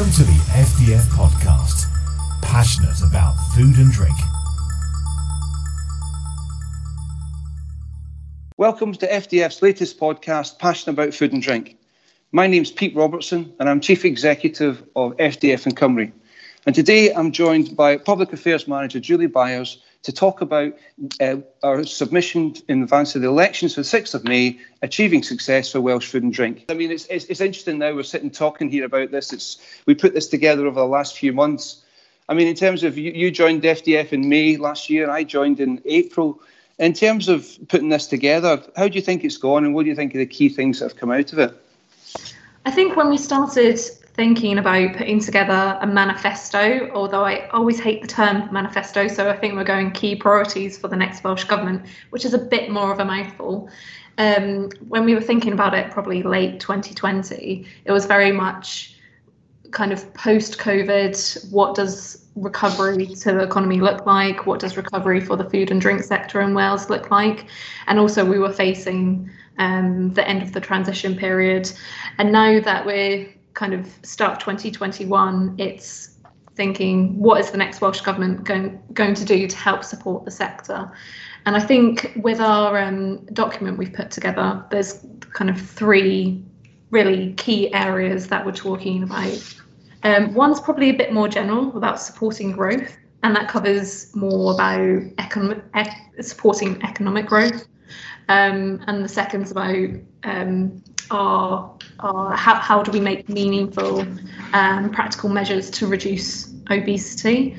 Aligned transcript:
Welcome 0.00 0.24
to 0.24 0.24
the 0.24 0.38
FDF 0.54 1.02
podcast, 1.10 1.84
passionate 2.40 3.02
about 3.02 3.34
food 3.54 3.76
and 3.76 3.92
drink. 3.92 4.16
Welcome 8.56 8.94
to 8.94 9.06
FDF's 9.06 9.60
latest 9.60 10.00
podcast, 10.00 10.58
Passionate 10.58 10.94
About 10.94 11.12
Food 11.12 11.34
and 11.34 11.42
Drink. 11.42 11.76
My 12.32 12.46
name's 12.46 12.72
Pete 12.72 12.96
Robertson, 12.96 13.52
and 13.60 13.68
I'm 13.68 13.78
Chief 13.78 14.06
Executive 14.06 14.82
of 14.96 15.14
FDF 15.18 15.66
in 15.66 15.74
Cymru. 15.74 16.10
And 16.64 16.74
today 16.74 17.12
I'm 17.12 17.30
joined 17.30 17.76
by 17.76 17.98
Public 17.98 18.32
Affairs 18.32 18.66
Manager 18.66 19.00
Julie 19.00 19.26
Byers 19.26 19.82
to 20.02 20.12
talk 20.12 20.40
about 20.40 20.72
uh, 21.20 21.36
our 21.62 21.84
submission 21.84 22.54
in 22.68 22.82
advance 22.82 23.14
of 23.14 23.22
the 23.22 23.28
elections 23.28 23.74
for 23.74 23.82
the 23.82 23.86
6th 23.86 24.14
of 24.14 24.24
May, 24.24 24.58
achieving 24.82 25.22
success 25.22 25.72
for 25.72 25.80
Welsh 25.80 26.06
food 26.06 26.22
and 26.22 26.32
drink. 26.32 26.64
I 26.70 26.74
mean, 26.74 26.90
it's, 26.90 27.06
it's, 27.06 27.26
it's 27.26 27.40
interesting 27.40 27.78
now 27.78 27.94
we're 27.94 28.02
sitting 28.02 28.30
talking 28.30 28.70
here 28.70 28.86
about 28.86 29.10
this. 29.10 29.32
It's, 29.32 29.58
we 29.86 29.94
put 29.94 30.14
this 30.14 30.28
together 30.28 30.66
over 30.66 30.80
the 30.80 30.86
last 30.86 31.18
few 31.18 31.32
months. 31.32 31.82
I 32.28 32.34
mean, 32.34 32.48
in 32.48 32.54
terms 32.54 32.82
of 32.82 32.96
you, 32.96 33.12
you 33.12 33.30
joined 33.30 33.62
FDF 33.62 34.12
in 34.12 34.28
May 34.28 34.56
last 34.56 34.88
year, 34.88 35.10
I 35.10 35.24
joined 35.24 35.60
in 35.60 35.82
April. 35.84 36.40
In 36.78 36.94
terms 36.94 37.28
of 37.28 37.46
putting 37.68 37.90
this 37.90 38.06
together, 38.06 38.62
how 38.76 38.88
do 38.88 38.94
you 38.94 39.02
think 39.02 39.22
it's 39.22 39.36
gone, 39.36 39.66
and 39.66 39.74
what 39.74 39.82
do 39.82 39.90
you 39.90 39.96
think 39.96 40.14
are 40.14 40.18
the 40.18 40.26
key 40.26 40.48
things 40.48 40.78
that 40.78 40.86
have 40.86 40.96
come 40.96 41.10
out 41.10 41.32
of 41.34 41.38
it? 41.38 41.54
I 42.64 42.70
think 42.70 42.96
when 42.96 43.10
we 43.10 43.18
started 43.18 43.78
thinking 44.14 44.58
about 44.58 44.96
putting 44.96 45.20
together 45.20 45.78
a 45.80 45.86
manifesto, 45.86 46.90
although 46.92 47.24
I 47.24 47.48
always 47.48 47.78
hate 47.78 48.02
the 48.02 48.08
term 48.08 48.52
manifesto, 48.52 49.08
so 49.08 49.30
I 49.30 49.36
think 49.36 49.54
we're 49.54 49.64
going 49.64 49.92
key 49.92 50.16
priorities 50.16 50.76
for 50.76 50.88
the 50.88 50.96
next 50.96 51.24
Welsh 51.24 51.44
Government, 51.44 51.86
which 52.10 52.24
is 52.24 52.34
a 52.34 52.38
bit 52.38 52.70
more 52.70 52.92
of 52.92 52.98
a 52.98 53.04
mouthful. 53.04 53.70
Um, 54.18 54.70
when 54.88 55.04
we 55.04 55.14
were 55.14 55.20
thinking 55.20 55.52
about 55.52 55.74
it, 55.74 55.90
probably 55.90 56.22
late 56.22 56.60
2020, 56.60 57.66
it 57.84 57.92
was 57.92 58.06
very 58.06 58.32
much 58.32 58.96
kind 59.70 59.92
of 59.92 60.12
post 60.14 60.58
COVID 60.58 61.50
what 61.52 61.76
does 61.76 62.26
recovery 62.36 63.06
to 63.06 63.32
the 63.32 63.42
economy 63.42 63.80
look 63.80 64.06
like? 64.06 64.46
What 64.46 64.60
does 64.60 64.76
recovery 64.76 65.20
for 65.20 65.36
the 65.36 65.48
food 65.48 65.70
and 65.70 65.80
drink 65.80 66.02
sector 66.02 66.40
in 66.40 66.54
Wales 66.54 66.90
look 66.90 67.10
like? 67.10 67.46
And 67.86 67.98
also, 67.98 68.24
we 68.24 68.38
were 68.38 68.52
facing 68.52 69.30
um, 69.58 70.12
the 70.14 70.26
end 70.26 70.42
of 70.42 70.52
the 70.52 70.60
transition 70.60 71.16
period. 71.16 71.70
And 72.18 72.32
now 72.32 72.60
that 72.60 72.86
we're 72.86 73.28
kind 73.60 73.74
of 73.74 73.86
start 74.02 74.40
2021, 74.40 75.54
it's 75.58 76.16
thinking 76.54 77.18
what 77.18 77.38
is 77.38 77.50
the 77.50 77.58
next 77.58 77.82
Welsh 77.82 78.00
government 78.00 78.42
going 78.42 78.80
going 78.94 79.12
to 79.14 79.24
do 79.24 79.46
to 79.46 79.56
help 79.56 79.84
support 79.84 80.24
the 80.24 80.30
sector. 80.30 80.90
And 81.44 81.54
I 81.54 81.60
think 81.60 82.12
with 82.16 82.40
our 82.40 82.78
um, 82.78 83.18
document 83.34 83.76
we've 83.76 83.92
put 83.92 84.10
together, 84.10 84.64
there's 84.70 85.04
kind 85.34 85.50
of 85.50 85.60
three 85.60 86.42
really 86.90 87.34
key 87.34 87.72
areas 87.74 88.28
that 88.28 88.46
we're 88.46 88.60
talking 88.68 89.02
about. 89.02 89.54
Um, 90.04 90.32
one's 90.32 90.60
probably 90.60 90.88
a 90.88 90.96
bit 90.96 91.12
more 91.12 91.28
general 91.28 91.76
about 91.76 92.00
supporting 92.00 92.52
growth, 92.52 92.96
and 93.22 93.36
that 93.36 93.50
covers 93.50 94.16
more 94.16 94.54
about 94.54 95.02
economic, 95.18 95.62
supporting 96.22 96.82
economic 96.82 97.26
growth. 97.26 97.68
Um, 98.30 98.82
and 98.86 99.04
the 99.04 99.08
second's 99.08 99.50
about 99.50 99.90
um, 100.24 100.82
our, 101.10 101.74
our 102.00 102.36
how, 102.36 102.54
how 102.54 102.82
do 102.82 102.90
we 102.90 103.00
make 103.00 103.28
meaningful 103.28 104.06
um, 104.52 104.90
practical 104.90 105.28
measures 105.28 105.70
to 105.70 105.86
reduce 105.86 106.52
obesity. 106.70 107.56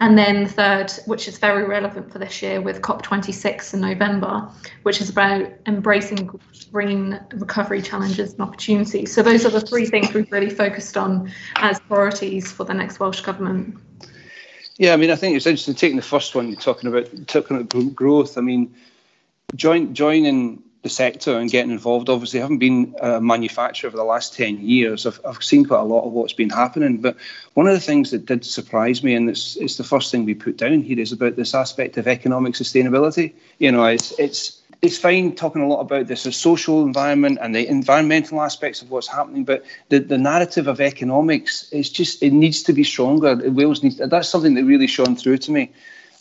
And 0.00 0.18
then 0.18 0.44
the 0.44 0.48
third, 0.48 0.92
which 1.06 1.28
is 1.28 1.38
very 1.38 1.64
relevant 1.64 2.10
for 2.12 2.18
this 2.18 2.42
year 2.42 2.60
with 2.60 2.80
COP26 2.82 3.74
in 3.74 3.80
November, 3.80 4.48
which 4.82 5.00
is 5.00 5.08
about 5.08 5.48
embracing 5.66 6.28
green 6.72 7.20
recovery 7.34 7.80
challenges 7.80 8.32
and 8.32 8.42
opportunities. 8.42 9.12
So 9.14 9.22
those 9.22 9.46
are 9.46 9.50
the 9.50 9.60
three 9.60 9.86
things 9.86 10.12
we've 10.12 10.30
really 10.32 10.50
focused 10.50 10.96
on 10.96 11.30
as 11.56 11.78
priorities 11.78 12.50
for 12.50 12.64
the 12.64 12.74
next 12.74 12.98
Welsh 12.98 13.20
Government. 13.20 13.76
Yeah, 14.76 14.94
I 14.94 14.96
mean, 14.96 15.10
I 15.10 15.16
think 15.16 15.36
it's 15.36 15.46
interesting 15.46 15.74
taking 15.74 15.96
the 15.96 16.02
first 16.02 16.34
one, 16.34 16.48
you're 16.48 16.60
talking 16.60 16.88
about 16.88 17.28
talking 17.28 17.60
about 17.60 17.94
growth. 17.94 18.36
I 18.36 18.40
mean, 18.40 18.74
join, 19.54 19.94
joining 19.94 20.64
the 20.82 20.88
sector 20.88 21.38
and 21.38 21.50
getting 21.50 21.70
involved. 21.70 22.08
Obviously, 22.08 22.40
I 22.40 22.42
haven't 22.42 22.58
been 22.58 22.94
a 23.00 23.20
manufacturer 23.20 23.90
for 23.90 23.96
the 23.96 24.04
last 24.04 24.34
10 24.34 24.60
years. 24.60 25.06
I've, 25.06 25.20
I've 25.24 25.42
seen 25.42 25.64
quite 25.64 25.80
a 25.80 25.84
lot 25.84 26.04
of 26.04 26.12
what's 26.12 26.32
been 26.32 26.50
happening. 26.50 26.98
But 26.98 27.16
one 27.54 27.68
of 27.68 27.72
the 27.72 27.80
things 27.80 28.10
that 28.10 28.26
did 28.26 28.44
surprise 28.44 29.02
me, 29.02 29.14
and 29.14 29.30
it's, 29.30 29.56
it's 29.56 29.76
the 29.76 29.84
first 29.84 30.10
thing 30.10 30.24
we 30.24 30.34
put 30.34 30.56
down 30.56 30.82
here, 30.82 30.98
is 30.98 31.12
about 31.12 31.36
this 31.36 31.54
aspect 31.54 31.96
of 31.96 32.08
economic 32.08 32.54
sustainability. 32.54 33.32
You 33.58 33.70
know, 33.70 33.84
it's, 33.84 34.18
it's, 34.18 34.60
it's 34.82 34.98
fine 34.98 35.36
talking 35.36 35.62
a 35.62 35.68
lot 35.68 35.80
about 35.80 36.08
this 36.08 36.24
the 36.24 36.32
social 36.32 36.82
environment 36.82 37.38
and 37.40 37.54
the 37.54 37.68
environmental 37.68 38.42
aspects 38.42 38.82
of 38.82 38.90
what's 38.90 39.06
happening, 39.06 39.44
but 39.44 39.64
the, 39.90 40.00
the 40.00 40.18
narrative 40.18 40.66
of 40.66 40.80
economics 40.80 41.72
is 41.72 41.88
just 41.88 42.20
it 42.20 42.32
needs 42.32 42.64
to 42.64 42.72
be 42.72 42.82
stronger. 42.82 43.36
Wales 43.50 43.84
needs 43.84 43.98
that's 43.98 44.28
something 44.28 44.54
that 44.54 44.64
really 44.64 44.88
shone 44.88 45.14
through 45.14 45.38
to 45.38 45.52
me, 45.52 45.70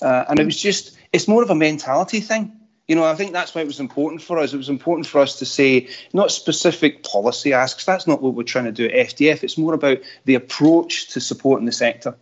uh, 0.03 0.25
and 0.29 0.39
it 0.39 0.45
was 0.45 0.61
just 0.61 0.95
it's 1.11 1.27
more 1.27 1.41
of 1.41 1.49
a 1.49 1.55
mentality 1.55 2.19
thing. 2.19 2.55
You 2.91 2.95
know, 2.95 3.05
I 3.05 3.15
think 3.15 3.31
that's 3.31 3.55
why 3.55 3.61
it 3.61 3.67
was 3.67 3.79
important 3.79 4.21
for 4.21 4.37
us. 4.37 4.53
It 4.53 4.57
was 4.57 4.67
important 4.67 5.07
for 5.07 5.21
us 5.21 5.39
to 5.39 5.45
say 5.45 5.87
not 6.11 6.29
specific 6.29 7.03
policy 7.03 7.53
asks. 7.53 7.85
That's 7.85 8.05
not 8.05 8.21
what 8.21 8.33
we're 8.33 8.43
trying 8.43 8.65
to 8.65 8.73
do 8.73 8.83
at 8.87 9.07
FDF. 9.15 9.45
It's 9.45 9.57
more 9.57 9.73
about 9.73 9.99
the 10.25 10.35
approach 10.35 11.07
to 11.11 11.21
supporting 11.21 11.65
the 11.65 11.71
sector. 11.71 12.17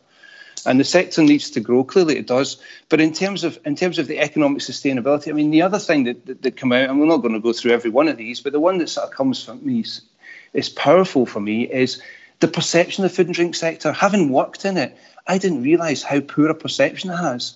And 0.68 0.80
the 0.80 0.84
sector 0.84 1.24
needs 1.24 1.50
to 1.50 1.60
grow. 1.60 1.84
Clearly, 1.84 2.20
it 2.20 2.28
does. 2.28 2.62
But 2.88 3.02
in 3.02 3.14
terms 3.14 3.44
of 3.44 3.58
in 3.66 3.76
terms 3.76 3.98
of 3.98 4.06
the 4.06 4.20
economic 4.20 4.60
sustainability, 4.60 5.30
I 5.30 5.32
mean, 5.32 5.50
the 5.50 5.64
other 5.64 5.80
thing 5.80 6.04
that 6.04 6.28
that, 6.28 6.44
that 6.44 6.56
come 6.56 6.72
out, 6.72 6.88
and 6.88 7.00
we're 7.00 7.08
not 7.08 7.24
going 7.24 7.34
to 7.34 7.40
go 7.40 7.52
through 7.52 7.72
every 7.72 7.90
one 7.90 8.08
of 8.08 8.18
these, 8.18 8.40
but 8.40 8.54
the 8.54 8.60
one 8.60 8.78
that 8.78 8.90
sort 8.90 9.08
of 9.08 9.12
comes 9.16 9.44
from 9.44 9.66
me 9.66 9.80
is, 9.80 10.02
is 10.54 10.70
powerful 10.70 11.26
for 11.26 11.40
me 11.40 11.64
is 11.64 12.00
the 12.42 12.48
perception 12.48 13.04
of 13.04 13.10
the 13.10 13.16
food 13.16 13.26
and 13.26 13.34
drink 13.34 13.56
sector. 13.56 13.92
Having 13.92 14.30
worked 14.30 14.66
in 14.66 14.78
it, 14.78 14.96
I 15.26 15.40
didn't 15.40 15.64
realise 15.64 16.04
how 16.04 16.20
poor 16.20 16.48
a 16.48 16.54
perception 16.54 17.10
it 17.10 17.18
has 17.18 17.56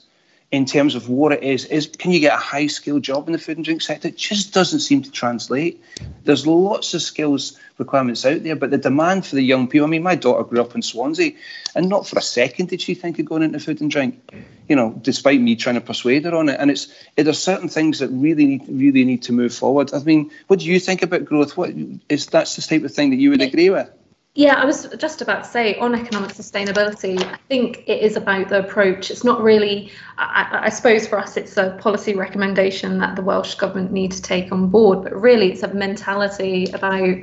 in 0.53 0.65
terms 0.65 0.93
of 0.93 1.09
what 1.09 1.31
it 1.31 1.41
is 1.41 1.65
is 1.65 1.87
can 1.87 2.11
you 2.11 2.19
get 2.19 2.31
a 2.31 2.37
high 2.37 2.67
skill 2.67 2.99
job 2.99 3.27
in 3.27 3.33
the 3.33 3.39
food 3.39 3.57
and 3.57 3.65
drink 3.65 3.81
sector? 3.81 4.09
It 4.09 4.17
just 4.17 4.53
doesn't 4.53 4.81
seem 4.81 5.01
to 5.01 5.09
translate. 5.09 5.83
There's 6.25 6.45
lots 6.45 6.93
of 6.93 7.01
skills 7.01 7.59
requirements 7.79 8.23
out 8.23 8.43
there 8.43 8.55
but 8.55 8.69
the 8.69 8.77
demand 8.77 9.25
for 9.25 9.35
the 9.35 9.41
young 9.41 9.67
people 9.67 9.87
i 9.87 9.89
mean 9.89 10.03
my 10.03 10.13
daughter 10.13 10.43
grew 10.43 10.61
up 10.61 10.75
in 10.75 10.81
swansea 10.83 11.31
and 11.73 11.89
not 11.89 12.07
for 12.07 12.19
a 12.19 12.21
second 12.21 12.69
did 12.69 12.79
she 12.79 12.93
think 12.93 13.17
of 13.17 13.25
going 13.25 13.41
into 13.41 13.59
food 13.59 13.81
and 13.81 13.89
drink 13.89 14.31
you 14.69 14.75
know 14.75 14.93
despite 15.01 15.41
me 15.41 15.55
trying 15.55 15.73
to 15.73 15.81
persuade 15.81 16.23
her 16.23 16.35
on 16.35 16.49
it. 16.49 16.57
And 16.59 16.69
it's 16.69 16.93
it, 17.17 17.23
there's 17.23 17.39
certain 17.39 17.67
things 17.67 17.97
that 17.97 18.09
really 18.09 18.45
need 18.45 18.63
really 18.69 19.03
need 19.03 19.23
to 19.23 19.33
move 19.33 19.55
forward. 19.55 19.91
I 19.91 20.03
mean 20.03 20.29
what 20.47 20.59
do 20.59 20.67
you 20.67 20.79
think 20.79 21.01
about 21.01 21.25
growth? 21.25 21.57
What 21.57 21.71
is 22.09 22.27
that's 22.27 22.55
the 22.55 22.61
type 22.61 22.83
of 22.83 22.93
thing 22.93 23.09
that 23.09 23.17
you 23.17 23.31
would 23.31 23.41
agree 23.41 23.71
with 23.71 23.89
yeah, 24.35 24.55
I 24.55 24.65
was 24.65 24.87
just 24.97 25.21
about 25.21 25.43
to 25.43 25.49
say 25.49 25.75
on 25.75 25.93
economic 25.93 26.31
sustainability, 26.31 27.23
I 27.23 27.37
think 27.49 27.83
it 27.85 28.01
is 28.01 28.15
about 28.15 28.49
the 28.49 28.59
approach. 28.59 29.11
It's 29.11 29.23
not 29.23 29.43
really, 29.43 29.91
I, 30.17 30.61
I, 30.63 30.69
suppose 30.69 31.07
for 31.07 31.19
us, 31.19 31.37
it's 31.37 31.55
a 31.55 31.77
policy 31.79 32.15
recommendation 32.15 32.97
that 32.97 33.15
the 33.15 33.21
Welsh 33.21 33.53
Government 33.53 33.91
need 33.91 34.11
to 34.11 34.21
take 34.23 34.51
on 34.51 34.69
board, 34.69 35.03
but 35.03 35.13
really 35.15 35.51
it's 35.51 35.61
a 35.61 35.71
mentality 35.71 36.65
about 36.73 37.19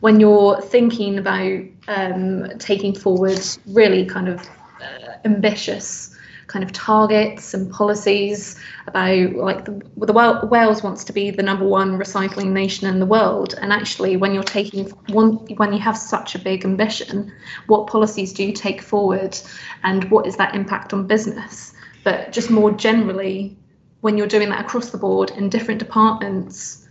when 0.00 0.20
you're 0.20 0.60
thinking 0.60 1.18
about 1.18 1.62
um, 1.88 2.50
taking 2.58 2.94
forward 2.94 3.40
really 3.66 4.04
kind 4.04 4.28
of 4.28 4.46
uh, 4.82 5.14
ambitious 5.24 6.14
kind 6.50 6.64
of 6.64 6.72
targets 6.72 7.54
and 7.54 7.70
policies 7.70 8.58
about 8.88 9.32
like 9.36 9.64
the, 9.64 9.80
the 9.96 10.48
Wales 10.50 10.82
wants 10.82 11.04
to 11.04 11.12
be 11.12 11.30
the 11.30 11.44
number 11.44 11.64
one 11.64 11.96
recycling 11.96 12.48
nation 12.48 12.88
in 12.88 12.98
the 12.98 13.06
world. 13.06 13.54
And 13.60 13.72
actually 13.72 14.16
when 14.16 14.34
you're 14.34 14.42
taking 14.42 14.90
one 15.08 15.36
when 15.56 15.72
you 15.72 15.78
have 15.78 15.96
such 15.96 16.34
a 16.34 16.38
big 16.38 16.64
ambition 16.64 17.32
what 17.68 17.86
policies 17.86 18.32
do 18.32 18.42
you 18.42 18.52
take 18.52 18.82
forward 18.82 19.38
and 19.84 20.10
what 20.10 20.26
is 20.26 20.36
that 20.36 20.54
impact 20.54 20.92
on 20.92 21.06
business? 21.06 21.72
But 22.02 22.32
just 22.32 22.50
more 22.50 22.72
generally 22.72 23.56
when 24.00 24.18
you're 24.18 24.26
doing 24.26 24.48
that 24.48 24.64
across 24.64 24.90
the 24.90 24.98
board 24.98 25.30
in 25.30 25.48
different 25.50 25.78
departments 25.78 26.88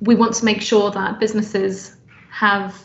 we 0.00 0.14
want 0.14 0.34
to 0.34 0.44
make 0.44 0.60
sure 0.60 0.90
that 0.92 1.18
businesses 1.18 1.96
have 2.30 2.80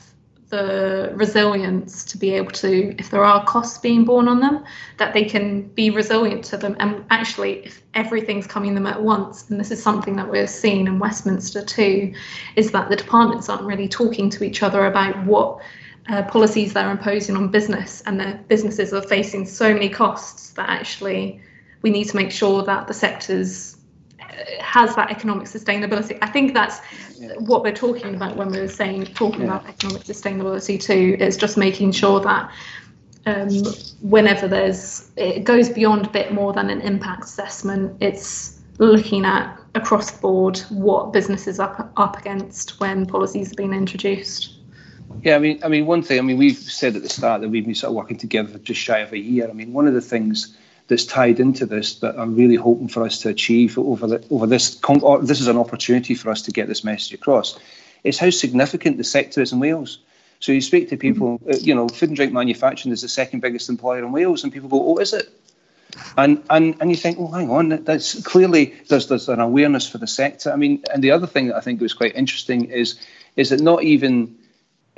the 0.51 1.11
resilience 1.15 2.03
to 2.05 2.17
be 2.17 2.31
able 2.31 2.51
to, 2.51 2.93
if 2.99 3.09
there 3.09 3.23
are 3.23 3.43
costs 3.45 3.79
being 3.79 4.05
borne 4.05 4.27
on 4.27 4.39
them, 4.39 4.63
that 4.97 5.13
they 5.13 5.25
can 5.25 5.63
be 5.69 5.89
resilient 5.89 6.43
to 6.45 6.57
them. 6.57 6.75
And 6.79 7.03
actually, 7.09 7.65
if 7.65 7.81
everything's 7.95 8.45
coming 8.45 8.75
them 8.75 8.85
at 8.85 9.01
once, 9.01 9.49
and 9.49 9.59
this 9.59 9.71
is 9.71 9.81
something 9.81 10.15
that 10.17 10.29
we're 10.29 10.47
seeing 10.47 10.85
in 10.85 10.99
Westminster 10.99 11.63
too, 11.63 12.13
is 12.55 12.71
that 12.71 12.89
the 12.89 12.95
departments 12.95 13.49
aren't 13.49 13.63
really 13.63 13.87
talking 13.87 14.29
to 14.29 14.43
each 14.43 14.61
other 14.61 14.85
about 14.85 15.25
what 15.25 15.61
uh, 16.09 16.23
policies 16.23 16.73
they're 16.73 16.91
imposing 16.91 17.35
on 17.35 17.47
business, 17.47 18.01
and 18.05 18.19
the 18.19 18.37
businesses 18.47 18.93
are 18.93 19.01
facing 19.01 19.45
so 19.45 19.73
many 19.73 19.89
costs 19.89 20.51
that 20.51 20.69
actually 20.69 21.41
we 21.81 21.89
need 21.89 22.05
to 22.09 22.15
make 22.15 22.31
sure 22.31 22.61
that 22.63 22.87
the 22.87 22.93
sectors 22.93 23.77
has 24.59 24.95
that 24.95 25.11
economic 25.11 25.47
sustainability. 25.47 26.17
I 26.21 26.27
think 26.27 26.53
that's 26.53 26.79
yeah. 27.17 27.33
what 27.37 27.63
we're 27.63 27.75
talking 27.75 28.15
about 28.15 28.35
when 28.35 28.49
we're 28.49 28.67
saying 28.67 29.05
talking 29.07 29.41
yeah. 29.41 29.47
about 29.47 29.67
economic 29.67 30.03
sustainability 30.03 30.81
too. 30.81 31.17
Is 31.19 31.37
just 31.37 31.57
making 31.57 31.91
sure 31.91 32.19
that 32.21 32.51
um, 33.25 33.49
whenever 34.01 34.47
there's 34.47 35.11
it 35.15 35.43
goes 35.43 35.69
beyond 35.69 36.07
a 36.07 36.09
bit 36.09 36.33
more 36.33 36.53
than 36.53 36.69
an 36.69 36.81
impact 36.81 37.23
assessment. 37.23 37.95
It's 37.99 38.59
looking 38.77 39.25
at 39.25 39.57
across 39.75 40.11
the 40.11 40.21
board 40.21 40.59
what 40.69 41.13
businesses 41.13 41.59
are 41.59 41.91
up 41.97 42.17
against 42.17 42.79
when 42.79 43.05
policies 43.05 43.51
are 43.51 43.55
being 43.55 43.73
introduced. 43.73 44.57
Yeah, 45.23 45.35
I 45.35 45.39
mean, 45.39 45.59
I 45.63 45.67
mean, 45.67 45.85
one 45.85 46.01
thing. 46.01 46.19
I 46.19 46.21
mean, 46.21 46.37
we've 46.37 46.57
said 46.57 46.95
at 46.95 47.03
the 47.03 47.09
start 47.09 47.41
that 47.41 47.49
we've 47.49 47.65
been 47.65 47.75
sort 47.75 47.89
of 47.89 47.95
working 47.95 48.17
together 48.17 48.49
for 48.49 48.59
just 48.59 48.79
shy 48.79 48.99
of 48.99 49.11
a 49.11 49.19
year. 49.19 49.49
I 49.49 49.53
mean, 49.53 49.73
one 49.73 49.87
of 49.87 49.93
the 49.93 50.01
things 50.01 50.57
that's 50.91 51.05
tied 51.05 51.39
into 51.39 51.65
this 51.65 51.95
that 51.99 52.19
I'm 52.19 52.35
really 52.35 52.57
hoping 52.57 52.89
for 52.89 53.03
us 53.03 53.19
to 53.19 53.29
achieve 53.29 53.79
over 53.79 54.07
the, 54.07 54.25
over 54.29 54.45
this. 54.45 54.75
this 55.21 55.39
is 55.39 55.47
an 55.47 55.57
opportunity 55.57 56.15
for 56.15 56.29
us 56.29 56.41
to 56.41 56.51
get 56.51 56.67
this 56.67 56.83
message 56.83 57.13
across. 57.13 57.57
Is 58.03 58.19
how 58.19 58.29
significant 58.29 58.97
the 58.97 59.05
sector 59.05 59.41
is 59.41 59.53
in 59.53 59.61
Wales. 59.61 59.99
So 60.41 60.51
you 60.51 60.59
speak 60.59 60.89
to 60.89 60.97
people, 60.97 61.39
mm-hmm. 61.39 61.51
uh, 61.51 61.57
you 61.61 61.73
know, 61.73 61.87
food 61.87 62.09
and 62.09 62.15
drink 62.17 62.33
manufacturing 62.33 62.91
is 62.91 63.03
the 63.03 63.07
second 63.07 63.39
biggest 63.39 63.69
employer 63.69 63.99
in 63.99 64.11
Wales, 64.11 64.43
and 64.43 64.51
people 64.51 64.67
go, 64.67 64.85
"Oh, 64.85 64.97
is 64.97 65.13
it?" 65.13 65.29
And 66.17 66.43
and 66.49 66.75
and 66.81 66.89
you 66.89 66.97
think, 66.97 67.17
"Oh, 67.19 67.27
hang 67.27 67.49
on, 67.49 67.69
that's 67.85 68.21
clearly 68.23 68.73
there's 68.89 69.07
there's 69.07 69.29
an 69.29 69.39
awareness 69.39 69.87
for 69.87 69.97
the 69.97 70.07
sector." 70.07 70.51
I 70.51 70.57
mean, 70.57 70.83
and 70.93 71.01
the 71.01 71.11
other 71.11 71.27
thing 71.27 71.47
that 71.47 71.55
I 71.55 71.61
think 71.61 71.79
was 71.79 71.93
quite 71.93 72.17
interesting 72.17 72.65
is 72.65 72.99
is 73.37 73.51
that 73.51 73.61
not 73.61 73.83
even 73.83 74.35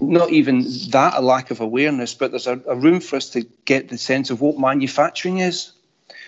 not 0.01 0.31
even 0.31 0.65
that 0.89 1.13
a 1.15 1.21
lack 1.21 1.51
of 1.51 1.61
awareness, 1.61 2.15
but 2.15 2.31
there's 2.31 2.47
a, 2.47 2.59
a 2.67 2.75
room 2.75 2.99
for 2.99 3.17
us 3.17 3.29
to 3.31 3.45
get 3.65 3.89
the 3.89 3.97
sense 3.99 4.31
of 4.31 4.41
what 4.41 4.57
manufacturing 4.57 5.37
is. 5.37 5.73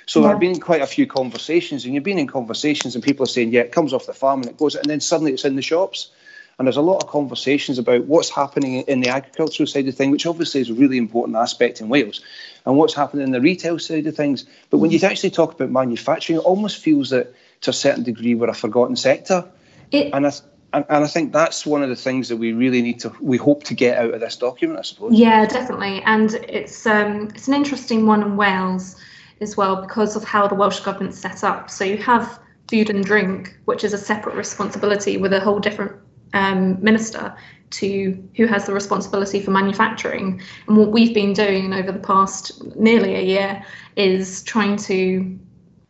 So 0.06 0.22
yeah. 0.22 0.32
I've 0.32 0.40
been 0.40 0.60
quite 0.60 0.82
a 0.82 0.88
few 0.88 1.08
conversations, 1.08 1.86
and 1.86 1.94
you've 1.94 2.04
been 2.04 2.20
in 2.20 2.28
conversations, 2.28 2.96
and 2.96 3.04
people 3.04 3.24
are 3.24 3.28
saying, 3.28 3.52
"Yeah, 3.52 3.62
it 3.62 3.72
comes 3.72 3.94
off 3.94 4.06
the 4.06 4.14
farm 4.14 4.42
and 4.42 4.50
it 4.50 4.58
goes," 4.58 4.76
and 4.76 4.86
then 4.86 5.00
suddenly 5.00 5.34
it's 5.34 5.46
in 5.46 5.56
the 5.56 5.62
shops. 5.62 6.10
And 6.58 6.68
there's 6.68 6.78
a 6.78 6.82
lot 6.82 7.04
of 7.04 7.10
conversations 7.10 7.78
about 7.78 8.06
what's 8.06 8.30
happening 8.30 8.82
in 8.88 9.02
the 9.02 9.10
agricultural 9.10 9.68
side 9.68 9.90
of 9.90 9.96
things, 9.96 10.12
which 10.12 10.26
obviously 10.26 10.62
is 10.62 10.70
a 10.70 10.74
really 10.74 10.98
important 10.98 11.36
aspect 11.36 11.82
in 11.82 11.90
Wales, 11.90 12.22
and 12.66 12.78
what's 12.78 12.94
happening 12.94 13.26
in 13.26 13.32
the 13.32 13.42
retail 13.42 13.78
side 13.78 14.08
of 14.08 14.16
things. 14.16 14.46
But 14.70 14.78
when 14.78 14.92
you 14.92 15.00
mm. 15.00 15.10
actually 15.10 15.32
talk 15.32 15.54
about 15.54 15.70
manufacturing, 15.70 16.40
it 16.40 16.44
almost 16.44 16.78
feels 16.78 17.10
that 17.10 17.34
to 17.62 17.72
a 17.72 17.74
certain 17.74 18.04
degree 18.04 18.36
we're 18.36 18.50
a 18.50 18.54
forgotten 18.54 18.96
sector. 18.96 19.46
It, 19.92 20.14
and 20.14 20.26
I, 20.26 20.32
and, 20.72 20.86
and 20.88 21.04
I 21.04 21.08
think 21.08 21.34
that's 21.34 21.66
one 21.66 21.84
of 21.84 21.90
the 21.90 21.96
things 21.96 22.30
that 22.30 22.38
we 22.38 22.54
really 22.54 22.82
need 22.82 23.00
to 23.02 23.12
we 23.20 23.38
hope 23.38 23.64
to 23.66 23.74
get 23.74 23.98
out 23.98 24.14
of 24.14 24.20
this 24.22 24.38
document, 24.38 24.80
I 24.80 24.84
suppose. 24.84 25.14
Yeah, 25.14 25.46
definitely. 25.46 26.02
And 26.04 26.34
it's 26.36 26.86
um, 26.86 27.30
it's 27.36 27.48
an 27.48 27.54
interesting 27.54 28.06
one 28.06 28.22
in 28.22 28.38
Wales 28.38 28.96
as 29.42 29.58
well 29.58 29.82
because 29.82 30.16
of 30.16 30.24
how 30.24 30.48
the 30.48 30.56
Welsh 30.56 30.80
government's 30.80 31.20
set 31.20 31.44
up. 31.44 31.70
So 31.70 31.84
you 31.84 31.98
have 31.98 32.40
food 32.70 32.90
and 32.90 33.04
drink, 33.04 33.58
which 33.66 33.84
is 33.84 33.94
a 33.94 33.98
separate 33.98 34.36
responsibility 34.36 35.18
with 35.18 35.34
a 35.34 35.40
whole 35.40 35.60
different 35.60 35.94
um, 36.34 36.82
minister 36.84 37.36
to 37.72 38.30
who 38.36 38.46
has 38.46 38.66
the 38.66 38.74
responsibility 38.74 39.42
for 39.42 39.52
manufacturing. 39.52 40.42
And 40.68 40.78
what 40.78 40.92
we've 40.92 41.14
been 41.14 41.34
doing 41.34 41.74
over 41.74 41.92
the 41.92 42.00
past 42.00 42.64
nearly 42.76 43.16
a 43.16 43.22
year 43.22 43.64
is 43.96 44.44
trying 44.44 44.78
to 44.78 45.38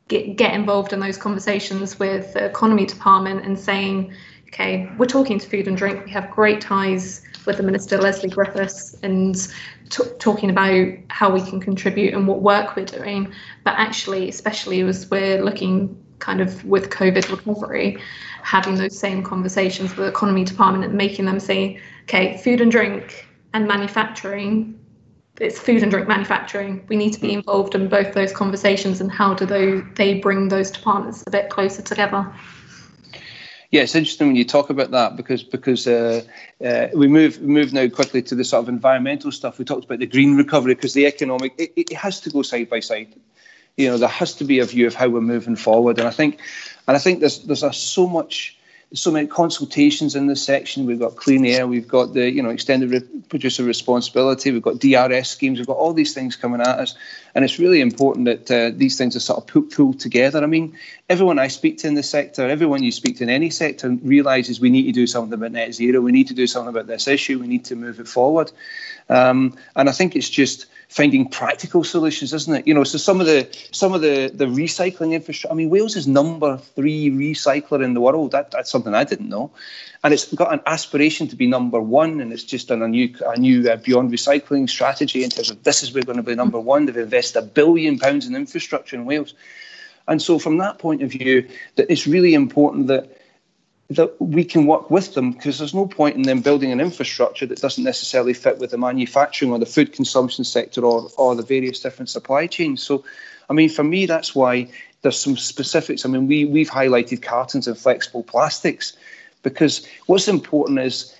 get, 0.08 0.36
get 0.36 0.54
involved 0.54 0.94
in 0.94 1.00
those 1.00 1.18
conversations 1.18 2.00
with 2.00 2.34
the 2.34 2.46
economy 2.46 2.86
department 2.86 3.46
and 3.46 3.58
saying, 3.58 4.14
okay, 4.48 4.90
we're 4.98 5.06
talking 5.06 5.40
to 5.40 5.48
food 5.48 5.68
and 5.68 5.78
drink. 5.78 6.06
We 6.06 6.12
have 6.12 6.32
great 6.32 6.62
ties 6.62 7.22
with 7.46 7.58
the 7.58 7.64
minister 7.64 7.98
Lesley 7.98 8.30
Griffiths 8.30 8.96
and 9.04 9.36
t- 9.90 10.04
talking 10.20 10.50
about 10.50 10.88
how 11.10 11.34
we 11.34 11.42
can 11.42 11.60
contribute 11.60 12.14
and 12.14 12.28
what 12.28 12.42
work 12.42 12.76
we're 12.76 12.86
doing. 12.86 13.32
But 13.64 13.76
actually, 13.78 14.30
especially 14.30 14.82
as 14.82 15.10
we're 15.10 15.44
looking 15.44 16.02
kind 16.20 16.42
of 16.42 16.64
with 16.66 16.90
COVID 16.90 17.30
recovery, 17.30 17.98
having 18.42 18.76
those 18.76 18.98
same 18.98 19.24
conversations 19.24 19.90
with 19.92 20.06
the 20.06 20.08
economy 20.08 20.44
department 20.44 20.86
and 20.86 20.94
making 20.94 21.26
them 21.26 21.40
say, 21.40 21.80
okay, 22.04 22.38
food 22.38 22.62
and 22.62 22.72
drink 22.72 23.28
and 23.54 23.68
manufacturing. 23.68 24.80
It's 25.40 25.60
food 25.60 25.82
and 25.82 25.92
drink 25.92 26.08
manufacturing. 26.08 26.86
We 26.88 26.96
need 26.96 27.12
to 27.14 27.20
be 27.20 27.32
hmm. 27.32 27.40
involved 27.40 27.76
in 27.76 27.90
both 27.90 28.14
those 28.14 28.32
conversations, 28.32 29.02
and 29.02 29.12
how 29.12 29.34
do 29.34 29.46
they, 29.46 29.82
they 29.96 30.20
bring 30.20 30.48
those 30.48 30.72
departments 30.72 31.24
a 31.28 31.32
bit 31.32 31.50
closer 31.50 31.82
together? 31.82 32.34
Yeah, 33.76 33.82
it's 33.82 33.94
interesting 33.94 34.28
when 34.28 34.38
you 34.38 34.46
talk 34.46 34.70
about 34.70 34.92
that 34.92 35.18
because 35.18 35.44
because 35.44 35.86
uh, 35.86 36.24
uh, 36.64 36.88
we 36.94 37.10
move 37.10 37.42
move 37.42 37.74
now 37.74 37.90
quickly 37.90 38.22
to 38.22 38.34
the 38.34 38.46
sort 38.46 38.64
of 38.64 38.70
environmental 38.70 39.34
stuff. 39.34 39.60
We 39.60 39.66
talked 39.66 39.84
about 39.84 40.00
the 40.00 40.06
green 40.06 40.38
recovery 40.38 40.76
because 40.76 40.94
the 40.94 41.06
economic 41.06 41.56
it, 41.58 41.74
it 41.76 41.92
has 41.92 42.22
to 42.22 42.30
go 42.30 42.42
side 42.42 42.70
by 42.70 42.80
side. 42.80 43.14
You 43.76 43.90
know, 43.90 43.98
there 43.98 44.08
has 44.08 44.34
to 44.36 44.46
be 44.46 44.60
a 44.60 44.66
view 44.66 44.88
of 44.88 44.96
how 44.96 45.10
we're 45.10 45.20
moving 45.20 45.58
forward, 45.58 46.00
and 46.00 46.08
I 46.08 46.12
think 46.12 46.40
and 46.88 46.96
I 46.96 47.00
think 47.02 47.20
there's 47.20 47.40
there's 47.40 47.64
a, 47.64 47.74
so 47.74 48.08
much 48.08 48.58
so 48.96 49.12
many 49.12 49.28
consultations 49.28 50.16
in 50.16 50.28
this 50.28 50.42
section. 50.42 50.86
We've 50.86 51.00
got 51.00 51.16
clean 51.16 51.46
air, 51.46 51.68
we've 51.68 51.88
got 51.88 52.14
the 52.14 52.32
you 52.32 52.42
know 52.42 52.50
extended 52.50 52.90
re- 52.92 53.22
producer 53.30 53.64
responsibility, 53.64 54.52
we've 54.52 54.62
got 54.62 54.80
DRS 54.80 55.30
schemes, 55.30 55.60
we've 55.60 55.68
got 55.68 55.78
all 55.78 55.94
these 55.94 56.14
things 56.14 56.36
coming 56.36 56.62
at 56.62 56.80
us, 56.80 56.96
and 57.36 57.44
it's 57.44 57.60
really 57.60 57.82
important 57.82 58.26
that 58.26 58.52
uh, 58.52 58.72
these 58.76 58.98
things 58.98 59.16
are 59.16 59.20
sort 59.20 59.40
of 59.40 59.48
pulled, 59.48 59.72
pulled 59.72 60.00
together. 60.00 60.42
I 60.42 60.48
mean, 60.48 60.76
everyone 61.10 61.38
I 61.38 61.48
speak 61.50 61.78
to 61.80 61.88
in 61.88 61.96
the 61.96 62.04
sector, 62.04 62.48
everyone 62.48 62.84
you 62.84 62.92
speak 62.92 63.18
to 63.18 63.24
in 63.24 63.30
any 63.30 63.50
sector, 63.50 63.90
realizes 64.02 64.60
we 64.60 64.70
need 64.70 64.84
to 64.84 64.92
do 64.92 65.06
something 65.06 65.34
about 65.34 65.52
net 65.52 65.74
zero. 65.74 66.02
We 66.02 66.12
need 66.12 66.28
to 66.28 66.34
do 66.34 66.48
something 66.48 66.70
about 66.70 66.88
this 66.88 67.08
issue. 67.08 67.40
We 67.40 67.48
need 67.48 67.66
to 67.66 67.76
move 67.76 68.00
it 68.00 68.08
forward, 68.08 68.52
um, 69.10 69.56
and 69.76 69.90
I 69.90 69.92
think 69.92 70.16
it's 70.16 70.30
just 70.30 70.68
finding 70.90 71.28
practical 71.28 71.84
solutions, 71.84 72.34
isn't 72.34 72.56
it? 72.56 72.68
You 72.68 72.74
know, 72.74 72.84
so 72.84 72.98
some 72.98 73.20
of 73.20 73.28
the 73.28 73.48
some 73.72 73.94
of 73.94 74.02
the 74.02 74.32
the 74.34 74.46
recycling 74.46 75.14
infrastructure. 75.14 75.52
I 75.52 75.56
mean, 75.56 75.70
Wales 75.70 75.96
is 75.96 76.08
number 76.08 76.58
three 76.58 77.10
recycler 77.12 77.84
in 77.84 77.94
the 77.94 78.02
world. 78.02 78.32
That, 78.32 78.52
that's 78.52 78.72
something 78.72 78.94
I 78.94 79.04
didn't 79.04 79.30
know, 79.30 79.52
and 80.04 80.14
it's 80.14 80.34
got 80.34 80.54
an 80.54 80.62
aspiration 80.66 81.28
to 81.28 81.36
be 81.36 81.48
number 81.48 81.80
one. 81.80 82.22
And 82.22 82.32
it's 82.32 82.44
just 82.44 82.70
done 82.70 82.82
a 82.82 82.88
new 82.88 83.14
a 83.26 83.38
new 83.38 83.70
uh, 83.70 83.78
beyond 83.78 84.12
recycling 84.12 84.70
strategy 84.70 85.24
in 85.24 85.30
terms 85.30 85.50
of 85.50 85.64
this 85.64 85.84
is 85.84 85.94
we're 85.94 86.04
going 86.04 86.18
to 86.18 86.24
be 86.24 86.36
number 86.36 86.60
one. 86.60 86.86
They've 86.86 86.98
invested 86.98 87.40
a 87.40 87.46
billion 87.46 88.00
pounds 88.00 88.26
in 88.26 88.36
infrastructure 88.36 88.96
in 88.96 89.06
Wales, 89.06 89.34
and 90.08 90.22
so 90.22 90.40
from 90.40 90.58
that 90.60 90.80
point 90.80 91.04
of 91.04 91.12
view, 91.12 91.48
that 91.76 91.92
it's 91.92 92.08
really 92.08 92.34
important 92.34 92.88
that 92.88 93.15
that 93.90 94.20
we 94.20 94.44
can 94.44 94.66
work 94.66 94.90
with 94.90 95.14
them 95.14 95.32
because 95.32 95.60
there's 95.60 95.74
no 95.74 95.86
point 95.86 96.16
in 96.16 96.24
them 96.24 96.42
building 96.42 96.72
an 96.72 96.82
infrastructure 96.82 97.46
that 97.46 97.62
doesn't 97.62 97.84
necessarily 97.84 98.34
fit 98.34 98.58
with 98.58 98.72
the 98.72 98.78
manufacturing 98.78 99.52
or 99.52 99.60
the 99.60 99.66
food 99.66 99.94
consumption 99.94 100.44
sector 100.44 100.84
or, 100.84 101.10
or 101.18 101.36
the 101.36 101.44
various 101.44 101.80
different 101.80 102.10
supply 102.10 102.48
chains. 102.48 102.82
So, 102.82 103.06
I 103.48 103.54
mean, 103.54 103.70
for 103.70 103.84
me, 103.84 104.08
that's 104.08 104.34
why 104.34 104.70
there's 105.04 105.20
some 105.20 105.38
specifics. 105.38 106.04
I 106.04 106.10
mean, 106.10 106.28
we, 106.28 106.46
we've 106.46 106.70
highlighted 106.70 107.22
cartons 107.22 107.68
and 107.68 107.78
flexible 107.78 108.24
plastics 108.24 108.98
because 109.44 109.88
what's 110.08 110.28
important 110.28 110.80
is 110.80 111.16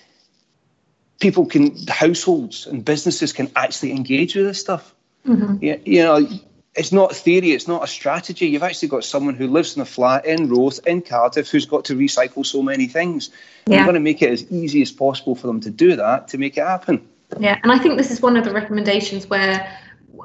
people 1.20 1.46
can, 1.46 1.76
households 1.86 2.66
and 2.66 2.84
businesses 2.84 3.32
can 3.32 3.48
actually 3.54 3.92
engage 3.92 4.34
with 4.34 4.46
this 4.46 4.60
stuff. 4.60 4.92
Mm-hmm. 5.24 5.56
Yeah, 5.60 5.76
you 5.84 6.02
know, 6.02 6.28
it's 6.76 6.92
not 6.92 7.14
theory, 7.14 7.52
it's 7.52 7.66
not 7.66 7.82
a 7.82 7.86
strategy. 7.86 8.46
You've 8.46 8.62
actually 8.62 8.88
got 8.88 9.04
someone 9.04 9.34
who 9.34 9.46
lives 9.46 9.76
in 9.76 9.82
a 9.82 9.86
flat 9.86 10.26
in 10.26 10.48
Roath, 10.48 10.78
in 10.86 11.02
Cardiff, 11.02 11.50
who's 11.50 11.66
got 11.66 11.84
to 11.86 11.96
recycle 11.96 12.44
so 12.44 12.62
many 12.62 12.86
things. 12.86 13.30
Yeah. 13.66 13.76
You're 13.76 13.84
going 13.84 13.94
to 13.94 14.00
make 14.00 14.22
it 14.22 14.30
as 14.30 14.50
easy 14.52 14.82
as 14.82 14.92
possible 14.92 15.34
for 15.34 15.46
them 15.46 15.60
to 15.60 15.70
do 15.70 15.96
that 15.96 16.28
to 16.28 16.38
make 16.38 16.56
it 16.58 16.66
happen. 16.66 17.06
Yeah, 17.40 17.58
and 17.62 17.72
I 17.72 17.78
think 17.78 17.96
this 17.96 18.10
is 18.10 18.20
one 18.22 18.36
of 18.36 18.44
the 18.44 18.52
recommendations 18.52 19.26
where 19.26 19.68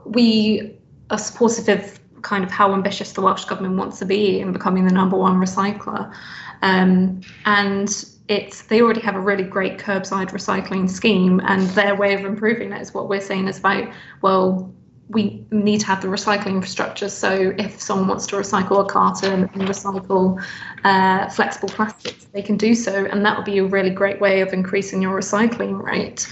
we 0.06 0.78
are 1.10 1.18
supportive 1.18 1.68
of 1.70 2.00
kind 2.22 2.44
of 2.44 2.52
how 2.52 2.74
ambitious 2.74 3.14
the 3.14 3.22
Welsh 3.22 3.46
Government 3.46 3.78
wants 3.78 4.00
to 4.00 4.06
be 4.06 4.40
in 4.40 4.52
becoming 4.52 4.86
the 4.86 4.94
number 4.94 5.18
one 5.18 5.38
recycler. 5.38 6.14
Um, 6.62 7.22
and 7.46 8.06
it's 8.28 8.64
they 8.64 8.82
already 8.82 9.02
have 9.02 9.16
a 9.16 9.20
really 9.20 9.44
great 9.44 9.80
curbside 9.80 10.30
recycling 10.30 10.90
scheme, 10.90 11.42
and 11.46 11.64
their 11.70 11.96
way 11.96 12.14
of 12.14 12.24
improving 12.24 12.72
it 12.72 12.82
is 12.82 12.94
what 12.94 13.10
we're 13.10 13.22
saying 13.22 13.48
is 13.48 13.58
about, 13.58 13.92
well, 14.22 14.72
we 15.14 15.46
need 15.52 15.80
to 15.82 15.86
have 15.88 16.02
the 16.02 16.08
recycling 16.08 16.56
infrastructure. 16.56 17.10
So 17.10 17.54
if 17.58 17.82
someone 17.82 18.08
wants 18.08 18.28
to 18.28 18.36
recycle 18.36 18.80
a 18.82 18.86
carton 18.86 19.50
and 19.54 19.62
recycle 19.64 20.44
uh, 20.84 21.30
flexible 21.30 21.70
plastics, 21.70 22.26
they 22.34 22.42
can 22.42 22.58
do 22.58 22.74
so, 22.76 23.06
and 23.06 23.26
that 23.26 23.36
would 23.36 23.46
be 23.46 23.58
a 23.58 23.66
really 23.66 23.90
great 23.90 24.20
way 24.22 24.42
of 24.42 24.54
increasing 24.54 25.02
your 25.02 25.18
recycling 25.18 25.82
rate. 25.82 26.28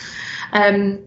Um, 0.53 0.99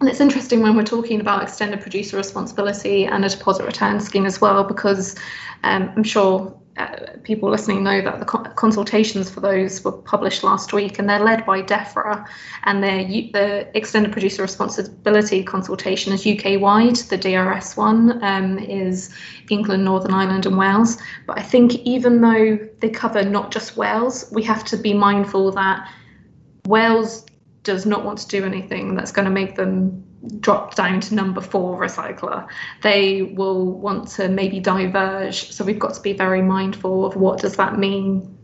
and 0.00 0.08
it's 0.08 0.20
interesting 0.20 0.62
when 0.62 0.76
we're 0.76 0.84
talking 0.84 1.20
about 1.20 1.42
extended 1.42 1.80
producer 1.80 2.16
responsibility 2.16 3.04
and 3.04 3.24
a 3.24 3.28
deposit 3.28 3.66
return 3.66 4.00
scheme 4.00 4.24
as 4.24 4.40
well, 4.40 4.64
because 4.64 5.14
um, 5.62 5.92
I'm 5.94 6.04
sure 6.04 6.59
uh, 6.76 6.96
people 7.24 7.50
listening 7.50 7.82
know 7.82 8.00
that 8.00 8.20
the 8.20 8.24
consultations 8.24 9.28
for 9.28 9.40
those 9.40 9.82
were 9.84 9.92
published 9.92 10.44
last 10.44 10.72
week, 10.72 10.98
and 10.98 11.08
they're 11.08 11.24
led 11.24 11.44
by 11.44 11.62
DEFRA, 11.62 12.24
and 12.64 12.82
the 12.82 13.68
extended 13.74 14.12
producer 14.12 14.42
responsibility 14.42 15.42
consultation 15.42 16.12
is 16.12 16.26
UK 16.26 16.60
wide. 16.60 16.96
The 16.96 17.18
DRS 17.18 17.76
one 17.76 18.22
um, 18.22 18.58
is 18.58 19.14
England, 19.50 19.84
Northern 19.84 20.14
Ireland, 20.14 20.46
and 20.46 20.56
Wales. 20.56 20.96
But 21.26 21.38
I 21.38 21.42
think 21.42 21.74
even 21.80 22.20
though 22.20 22.58
they 22.78 22.88
cover 22.88 23.24
not 23.24 23.50
just 23.50 23.76
Wales, 23.76 24.30
we 24.32 24.42
have 24.44 24.64
to 24.66 24.76
be 24.76 24.94
mindful 24.94 25.50
that 25.52 25.88
Wales 26.66 27.26
does 27.62 27.84
not 27.84 28.04
want 28.04 28.18
to 28.20 28.28
do 28.28 28.44
anything 28.44 28.94
that's 28.94 29.12
going 29.12 29.26
to 29.26 29.30
make 29.30 29.56
them 29.56 30.04
drop 30.40 30.74
down 30.74 31.00
to 31.00 31.14
number 31.14 31.40
four 31.40 31.80
recycler. 31.80 32.46
They 32.82 33.22
will 33.22 33.72
want 33.72 34.08
to 34.08 34.28
maybe 34.28 34.60
diverge. 34.60 35.50
So 35.50 35.64
we've 35.64 35.78
got 35.78 35.94
to 35.94 36.00
be 36.00 36.12
very 36.12 36.42
mindful 36.42 37.06
of 37.06 37.16
what 37.16 37.40
does 37.40 37.56
that 37.56 37.78
mean 37.78 38.36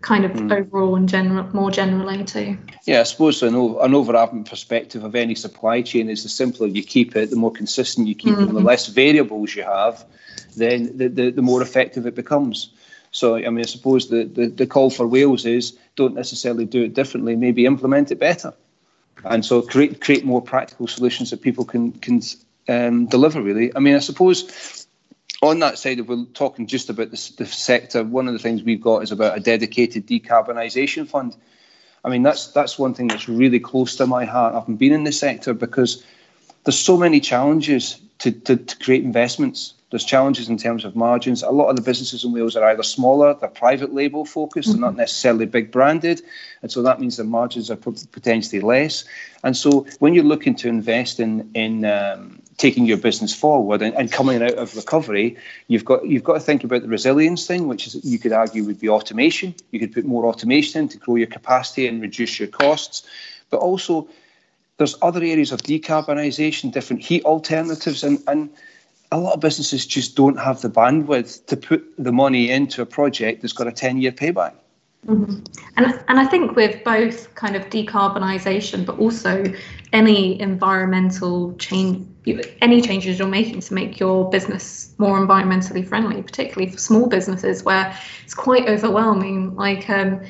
kind 0.00 0.24
of 0.24 0.32
mm. 0.32 0.50
overall 0.50 0.96
and 0.96 1.08
general 1.08 1.46
more 1.54 1.70
generally 1.70 2.24
too. 2.24 2.56
Yeah, 2.86 3.00
I 3.00 3.02
suppose 3.02 3.42
an, 3.42 3.54
an 3.54 3.94
overarching 3.94 4.44
perspective 4.44 5.04
of 5.04 5.14
any 5.14 5.34
supply 5.34 5.82
chain 5.82 6.08
is 6.08 6.22
the 6.22 6.28
simpler 6.28 6.66
you 6.66 6.82
keep 6.82 7.14
it, 7.16 7.30
the 7.30 7.36
more 7.36 7.52
consistent 7.52 8.08
you 8.08 8.14
keep 8.14 8.32
mm-hmm. 8.32 8.42
it, 8.42 8.46
the 8.46 8.52
mm-hmm. 8.52 8.66
less 8.66 8.86
variables 8.86 9.54
you 9.54 9.62
have, 9.62 10.04
then 10.56 10.96
the, 10.96 11.08
the, 11.08 11.30
the 11.30 11.42
more 11.42 11.60
effective 11.60 12.06
it 12.06 12.14
becomes. 12.14 12.72
So, 13.12 13.36
I 13.36 13.50
mean, 13.50 13.58
I 13.58 13.62
suppose 13.62 14.08
the, 14.08 14.24
the, 14.24 14.46
the 14.46 14.66
call 14.66 14.88
for 14.88 15.06
Wales 15.06 15.44
is 15.44 15.76
don't 15.96 16.14
necessarily 16.14 16.64
do 16.64 16.84
it 16.84 16.94
differently, 16.94 17.36
maybe 17.36 17.66
implement 17.66 18.10
it 18.10 18.18
better. 18.18 18.54
And 19.24 19.44
so 19.44 19.62
create 19.62 20.00
create 20.00 20.24
more 20.24 20.42
practical 20.42 20.86
solutions 20.86 21.30
that 21.30 21.42
people 21.42 21.64
can 21.64 21.92
can 21.92 22.22
um, 22.68 23.06
deliver. 23.06 23.42
Really, 23.42 23.74
I 23.74 23.80
mean, 23.80 23.94
I 23.94 24.00
suppose 24.00 24.86
on 25.42 25.58
that 25.60 25.78
side, 25.78 25.98
if 25.98 26.06
we're 26.06 26.24
talking 26.34 26.66
just 26.66 26.90
about 26.90 27.10
the, 27.10 27.32
the 27.38 27.46
sector, 27.46 28.04
one 28.04 28.28
of 28.28 28.34
the 28.34 28.38
things 28.38 28.62
we've 28.62 28.80
got 28.80 29.02
is 29.02 29.12
about 29.12 29.36
a 29.36 29.40
dedicated 29.40 30.06
decarbonisation 30.06 31.08
fund. 31.08 31.34
I 32.04 32.10
mean, 32.10 32.22
that's 32.22 32.48
that's 32.48 32.78
one 32.78 32.94
thing 32.94 33.08
that's 33.08 33.28
really 33.28 33.60
close 33.60 33.96
to 33.96 34.06
my 34.06 34.24
heart. 34.24 34.54
I've 34.54 34.78
been 34.78 34.92
in 34.92 35.04
the 35.04 35.12
sector 35.12 35.54
because 35.54 36.04
there's 36.64 36.78
so 36.78 36.96
many 36.96 37.20
challenges 37.20 38.00
to, 38.18 38.32
to, 38.32 38.56
to 38.56 38.78
create 38.78 39.02
investments. 39.04 39.74
There's 39.90 40.04
challenges 40.04 40.48
in 40.48 40.56
terms 40.56 40.84
of 40.84 40.94
margins. 40.94 41.42
A 41.42 41.50
lot 41.50 41.68
of 41.68 41.76
the 41.76 41.82
businesses 41.82 42.24
in 42.24 42.32
Wales 42.32 42.54
are 42.56 42.64
either 42.64 42.82
smaller, 42.82 43.34
they're 43.34 43.48
private 43.48 43.92
label 43.92 44.24
focused, 44.24 44.68
mm-hmm. 44.68 44.80
they're 44.80 44.90
not 44.90 44.96
necessarily 44.96 45.46
big 45.46 45.72
branded, 45.72 46.22
and 46.62 46.70
so 46.70 46.82
that 46.82 47.00
means 47.00 47.16
the 47.16 47.24
margins 47.24 47.70
are 47.70 47.76
potentially 47.76 48.60
less. 48.60 49.04
And 49.42 49.56
so 49.56 49.86
when 49.98 50.14
you're 50.14 50.24
looking 50.24 50.54
to 50.56 50.68
invest 50.68 51.18
in 51.18 51.50
in 51.54 51.84
um, 51.84 52.40
taking 52.56 52.84
your 52.84 52.98
business 52.98 53.34
forward 53.34 53.80
and, 53.80 53.94
and, 53.94 54.12
coming 54.12 54.42
out 54.42 54.52
of 54.52 54.76
recovery, 54.76 55.36
you've 55.68 55.84
got 55.84 56.06
you've 56.06 56.22
got 56.22 56.34
to 56.34 56.40
think 56.40 56.62
about 56.62 56.82
the 56.82 56.88
resilience 56.88 57.46
thing, 57.46 57.66
which 57.66 57.86
is 57.86 58.04
you 58.04 58.18
could 58.18 58.32
argue 58.32 58.64
would 58.64 58.78
be 58.78 58.88
automation. 58.88 59.54
You 59.72 59.80
could 59.80 59.92
put 59.92 60.04
more 60.04 60.26
automation 60.26 60.82
in 60.82 60.88
to 60.88 60.98
grow 60.98 61.16
your 61.16 61.26
capacity 61.26 61.88
and 61.88 62.00
reduce 62.00 62.38
your 62.38 62.48
costs, 62.48 63.02
but 63.48 63.58
also 63.58 64.08
there's 64.76 64.96
other 65.02 65.22
areas 65.22 65.52
of 65.52 65.60
decarbonisation, 65.62 66.72
different 66.72 67.02
heat 67.02 67.24
alternatives, 67.24 68.04
and, 68.04 68.22
and 68.26 68.50
a 69.12 69.18
lot 69.18 69.34
of 69.34 69.40
businesses 69.40 69.86
just 69.86 70.16
don't 70.16 70.38
have 70.38 70.60
the 70.60 70.70
bandwidth 70.70 71.46
to 71.46 71.56
put 71.56 71.84
the 71.98 72.12
money 72.12 72.50
into 72.50 72.82
a 72.82 72.86
project 72.86 73.42
that's 73.42 73.52
got 73.52 73.66
a 73.66 73.72
10 73.72 74.00
year 74.00 74.12
payback. 74.12 74.54
Mm-hmm. 75.06 75.40
And, 75.76 76.04
and 76.08 76.20
I 76.20 76.26
think 76.26 76.56
with 76.56 76.84
both 76.84 77.34
kind 77.34 77.56
of 77.56 77.64
decarbonisation, 77.70 78.84
but 78.84 78.98
also 78.98 79.44
any 79.92 80.38
environmental 80.40 81.54
change, 81.56 82.06
any 82.60 82.82
changes 82.82 83.18
you're 83.18 83.26
making 83.26 83.60
to 83.60 83.74
make 83.74 83.98
your 83.98 84.28
business 84.28 84.94
more 84.98 85.18
environmentally 85.18 85.86
friendly, 85.86 86.22
particularly 86.22 86.70
for 86.70 86.78
small 86.78 87.08
businesses 87.08 87.64
where 87.64 87.96
it's 88.22 88.34
quite 88.34 88.68
overwhelming. 88.68 89.56
Like, 89.56 89.88
um, 89.88 90.20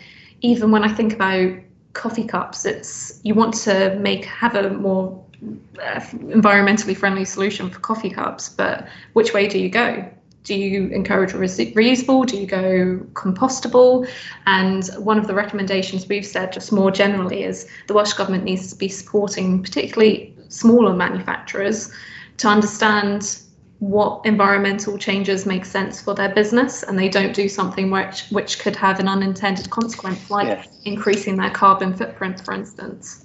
even 0.40 0.70
when 0.70 0.84
I 0.84 0.94
think 0.94 1.12
about 1.14 1.58
coffee 1.92 2.24
cups. 2.24 2.64
It's 2.64 3.20
you 3.22 3.34
want 3.34 3.54
to 3.64 3.96
make 3.96 4.24
have 4.24 4.54
a 4.54 4.70
more 4.70 5.19
environmentally 5.42 6.96
friendly 6.96 7.24
solution 7.24 7.70
for 7.70 7.80
coffee 7.80 8.10
cups, 8.10 8.48
but 8.48 8.86
which 9.14 9.32
way 9.32 9.48
do 9.48 9.58
you 9.58 9.68
go? 9.68 10.08
Do 10.44 10.54
you 10.54 10.88
encourage 10.88 11.32
reusable? 11.32 12.26
Do 12.26 12.38
you 12.38 12.46
go 12.46 13.00
compostable? 13.12 14.08
And 14.46 14.86
one 14.98 15.18
of 15.18 15.26
the 15.26 15.34
recommendations 15.34 16.08
we've 16.08 16.26
said, 16.26 16.52
just 16.52 16.72
more 16.72 16.90
generally, 16.90 17.44
is 17.44 17.68
the 17.86 17.94
Welsh 17.94 18.14
Government 18.14 18.44
needs 18.44 18.70
to 18.72 18.78
be 18.78 18.88
supporting 18.88 19.62
particularly 19.62 20.34
smaller 20.48 20.94
manufacturers 20.94 21.92
to 22.38 22.48
understand 22.48 23.40
what 23.80 24.24
environmental 24.26 24.98
changes 24.98 25.46
make 25.46 25.64
sense 25.64 26.02
for 26.02 26.14
their 26.14 26.28
business 26.34 26.82
and 26.82 26.98
they 26.98 27.08
don't 27.08 27.34
do 27.34 27.48
something 27.48 27.90
which 27.90 28.28
which 28.28 28.58
could 28.58 28.76
have 28.76 29.00
an 29.00 29.08
unintended 29.08 29.70
consequence 29.70 30.30
like 30.30 30.46
yeah. 30.46 30.62
increasing 30.84 31.34
their 31.36 31.48
carbon 31.48 31.96
footprint 31.96 32.44
for 32.44 32.52
instance 32.52 33.24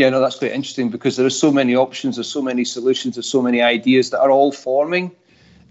yeah 0.00 0.08
no 0.08 0.18
that's 0.20 0.38
quite 0.38 0.52
interesting 0.52 0.88
because 0.88 1.16
there 1.16 1.26
are 1.26 1.38
so 1.44 1.52
many 1.52 1.76
options 1.76 2.16
there's 2.16 2.32
so 2.32 2.40
many 2.40 2.64
solutions 2.64 3.16
there's 3.16 3.28
so 3.28 3.42
many 3.42 3.60
ideas 3.60 4.10
that 4.10 4.20
are 4.20 4.30
all 4.30 4.52
forming. 4.52 5.12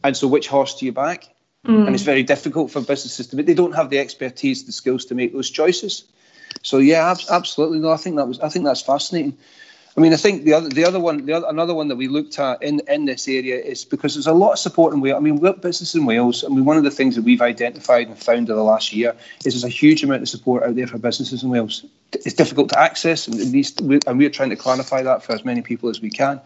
And 0.02 0.16
so 0.16 0.28
which 0.30 0.48
horse 0.48 0.76
do 0.80 0.86
you 0.86 0.94
back? 0.94 1.28
Mm. 1.68 1.88
and 1.88 1.94
it's 1.94 2.06
very 2.06 2.24
difficult 2.24 2.72
for 2.72 2.80
businesses 2.80 3.28
to 3.28 3.36
but 3.36 3.46
they 3.46 3.54
don't 3.54 3.76
have 3.76 3.90
the 3.90 4.00
expertise 4.00 4.64
the 4.66 4.72
skills 4.72 5.04
to 5.06 5.16
make 5.16 5.34
those 5.34 5.50
choices. 5.50 6.06
So 6.62 6.78
yeah 6.78 7.16
absolutely. 7.30 7.80
No 7.80 7.92
i 7.92 7.98
think 7.98 8.16
that 8.16 8.28
was 8.28 8.40
i 8.40 8.50
think 8.50 8.66
that's 8.66 8.86
fascinating 8.94 9.36
I 10.00 10.02
mean, 10.02 10.14
I 10.14 10.16
think 10.16 10.46
the 10.46 10.54
other 10.54 10.70
the 10.70 10.86
other 10.86 10.98
one, 10.98 11.26
the 11.26 11.34
other, 11.34 11.48
another 11.50 11.74
one 11.74 11.90
that 11.90 11.98
we 11.98 12.08
looked 12.08 12.40
at 12.40 12.64
in, 12.64 12.80
in 12.88 13.04
this 13.04 13.28
area 13.28 13.58
is 13.58 13.84
because 13.84 14.14
there's 14.14 14.28
a 14.28 14.32
lot 14.32 14.54
of 14.54 14.60
support 14.60 14.94
in 14.94 15.02
Wales. 15.02 15.18
I 15.18 15.20
mean, 15.20 15.42
we're 15.42 15.52
business 15.52 15.94
in 15.94 16.06
Wales. 16.06 16.46
I 16.46 16.48
mean, 16.48 16.64
one 16.64 16.78
of 16.78 16.86
the 16.86 16.90
things 16.90 17.18
that 17.18 17.24
we've 17.24 17.42
identified 17.42 18.08
and 18.08 18.18
found 18.18 18.48
in 18.48 18.56
the 18.56 18.64
last 18.64 18.94
year 18.94 19.14
is 19.44 19.56
there's 19.56 19.66
a 19.66 19.68
huge 19.68 20.02
amount 20.02 20.22
of 20.22 20.30
support 20.30 20.64
out 20.64 20.76
there 20.76 20.88
for 20.88 20.98
businesses 21.00 21.44
in 21.44 21.50
Wales. 21.50 21.84
It's 22.14 22.34
difficult 22.34 22.70
to 22.70 22.80
access, 22.80 23.28
and 23.28 23.52
these 23.52 23.76
and 23.78 24.18
we're 24.18 24.30
trying 24.30 24.52
to 24.52 24.56
clarify 24.56 25.04
that 25.04 25.22
for 25.22 25.34
as 25.34 25.44
many 25.44 25.62
people 25.62 25.90
as 25.90 26.00
we 26.00 26.10
can. 26.10 26.40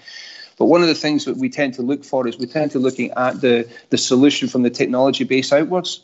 But 0.57 0.65
one 0.65 0.81
of 0.81 0.88
the 0.88 0.95
things 0.95 1.25
that 1.25 1.38
we 1.38 1.48
tend 1.48 1.75
to 1.75 1.83
look 1.83 2.03
for 2.03 2.27
is 2.27 2.39
we 2.39 2.48
tend 2.48 2.72
to 2.72 2.79
looking 2.79 3.12
at 3.12 3.41
the 3.41 3.69
the 3.91 4.00
solution 4.00 4.48
from 4.48 4.63
the 4.63 4.72
technology 4.72 5.25
base 5.25 5.53
outwards. 5.53 6.01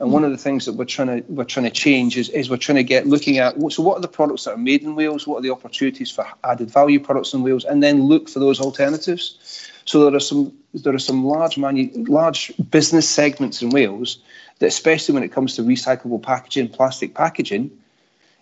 And 0.00 0.12
one 0.12 0.24
of 0.24 0.32
the 0.32 0.38
things 0.38 0.66
that 0.66 0.74
we're 0.74 0.84
trying 0.84 1.22
to 1.22 1.32
we're 1.32 1.44
trying 1.44 1.64
to 1.64 1.70
change 1.70 2.16
is, 2.16 2.28
is 2.30 2.50
we're 2.50 2.56
trying 2.56 2.76
to 2.76 2.84
get 2.84 3.06
looking 3.06 3.38
at 3.38 3.54
so 3.70 3.82
what 3.82 3.98
are 3.98 4.00
the 4.00 4.08
products 4.08 4.44
that 4.44 4.54
are 4.54 4.58
made 4.58 4.82
in 4.82 4.96
Wales, 4.96 5.26
what 5.26 5.38
are 5.38 5.42
the 5.42 5.50
opportunities 5.50 6.10
for 6.10 6.26
added 6.42 6.70
value 6.70 6.98
products 6.98 7.32
in 7.32 7.42
Wales, 7.42 7.64
and 7.64 7.82
then 7.82 8.02
look 8.02 8.28
for 8.28 8.40
those 8.40 8.60
alternatives. 8.60 9.70
So 9.84 10.04
there 10.04 10.14
are 10.14 10.20
some 10.20 10.52
there 10.72 10.94
are 10.94 10.98
some 10.98 11.24
large 11.24 11.56
manu- 11.56 11.90
large 12.08 12.52
business 12.70 13.08
segments 13.08 13.62
in 13.62 13.70
Wales 13.70 14.18
that, 14.58 14.66
especially 14.66 15.14
when 15.14 15.22
it 15.22 15.32
comes 15.32 15.54
to 15.56 15.62
recyclable 15.62 16.22
packaging, 16.22 16.68
plastic 16.68 17.14
packaging, 17.14 17.70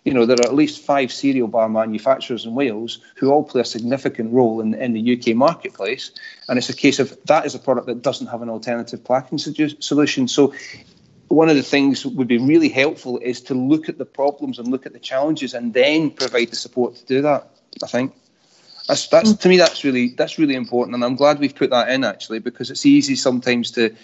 you 0.03 0.13
know, 0.13 0.25
there 0.25 0.37
are 0.37 0.45
at 0.45 0.53
least 0.53 0.83
five 0.83 1.11
cereal 1.13 1.47
bar 1.47 1.69
manufacturers 1.69 2.45
in 2.45 2.55
Wales 2.55 2.99
who 3.15 3.31
all 3.31 3.43
play 3.43 3.61
a 3.61 3.65
significant 3.65 4.33
role 4.33 4.59
in, 4.59 4.73
in 4.73 4.93
the 4.93 5.17
UK 5.17 5.35
marketplace. 5.35 6.11
And 6.49 6.57
it's 6.57 6.69
a 6.69 6.75
case 6.75 6.99
of 6.99 7.17
that 7.25 7.45
is 7.45 7.55
a 7.55 7.59
product 7.59 7.87
that 7.87 8.01
doesn't 8.01 8.27
have 8.27 8.41
an 8.41 8.49
alternative 8.49 9.03
packaging 9.03 9.75
solution. 9.79 10.27
So 10.27 10.53
one 11.33 11.49
of 11.49 11.55
the 11.55 11.63
things 11.63 12.05
would 12.05 12.27
be 12.27 12.37
really 12.37 12.69
helpful 12.69 13.17
is 13.19 13.41
to 13.41 13.53
look 13.53 13.89
at 13.89 13.97
the 13.97 14.05
problems 14.05 14.59
and 14.59 14.67
look 14.67 14.85
at 14.85 14.93
the 14.93 14.99
challenges 14.99 15.53
and 15.53 15.73
then 15.73 16.11
provide 16.11 16.49
the 16.49 16.55
support 16.55 16.95
to 16.95 17.05
do 17.05 17.21
that. 17.21 17.47
I 17.83 17.87
think 17.87 18.13
that's 18.87 19.07
that's 19.07 19.33
to 19.33 19.49
me 19.49 19.57
that's 19.57 19.83
really 19.83 20.09
that's 20.09 20.37
really 20.37 20.55
important, 20.55 20.95
and 20.95 21.03
I'm 21.03 21.15
glad 21.15 21.39
we've 21.39 21.55
put 21.55 21.71
that 21.71 21.89
in 21.89 22.03
actually 22.03 22.39
because 22.39 22.69
it's 22.69 22.85
easy 22.85 23.15
sometimes 23.15 23.71
to 23.71 23.95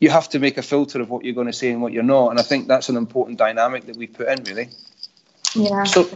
you 0.00 0.10
have 0.10 0.28
to 0.30 0.38
make 0.38 0.58
a 0.58 0.62
filter 0.62 1.00
of 1.00 1.10
what 1.10 1.24
you're 1.24 1.34
going 1.34 1.46
to 1.46 1.52
say 1.52 1.70
and 1.70 1.82
what 1.82 1.92
you're 1.92 2.02
not, 2.02 2.30
and 2.30 2.38
I 2.38 2.42
think 2.42 2.68
that's 2.68 2.88
an 2.88 2.96
important 2.96 3.38
dynamic 3.38 3.86
that 3.86 3.96
we've 3.96 4.12
put 4.12 4.28
in 4.28 4.44
really. 4.44 4.70
Yeah. 5.54 5.84
So. 5.84 6.08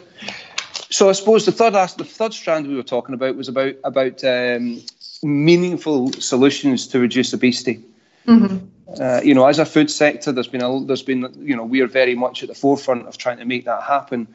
So 0.88 1.08
I 1.08 1.12
suppose 1.12 1.44
the 1.44 1.52
third 1.52 1.72
the 1.72 2.04
third 2.04 2.32
strand 2.32 2.68
we 2.68 2.76
were 2.76 2.82
talking 2.82 3.14
about 3.14 3.34
was 3.34 3.48
about 3.48 3.74
about 3.82 4.22
um, 4.22 4.80
meaningful 5.22 6.12
solutions 6.12 6.86
to 6.88 7.00
reduce 7.00 7.32
obesity. 7.32 7.82
Mm-hmm. 8.26 8.66
Uh, 9.00 9.20
you 9.24 9.34
know, 9.34 9.46
as 9.46 9.58
a 9.58 9.66
food 9.66 9.90
sector, 9.90 10.30
there's 10.30 10.46
been 10.46 10.62
a, 10.62 10.84
there's 10.84 11.02
been 11.02 11.32
you 11.38 11.56
know 11.56 11.64
we 11.64 11.80
are 11.80 11.88
very 11.88 12.14
much 12.14 12.42
at 12.42 12.48
the 12.48 12.54
forefront 12.54 13.06
of 13.06 13.18
trying 13.18 13.38
to 13.38 13.44
make 13.44 13.64
that 13.64 13.82
happen. 13.82 14.28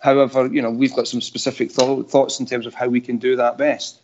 However, 0.00 0.46
you 0.46 0.62
know 0.62 0.70
we've 0.70 0.94
got 0.94 1.08
some 1.08 1.20
specific 1.20 1.74
th- 1.74 2.06
thoughts 2.06 2.38
in 2.38 2.46
terms 2.46 2.66
of 2.66 2.74
how 2.74 2.88
we 2.88 3.00
can 3.00 3.18
do 3.18 3.34
that 3.36 3.58
best. 3.58 4.00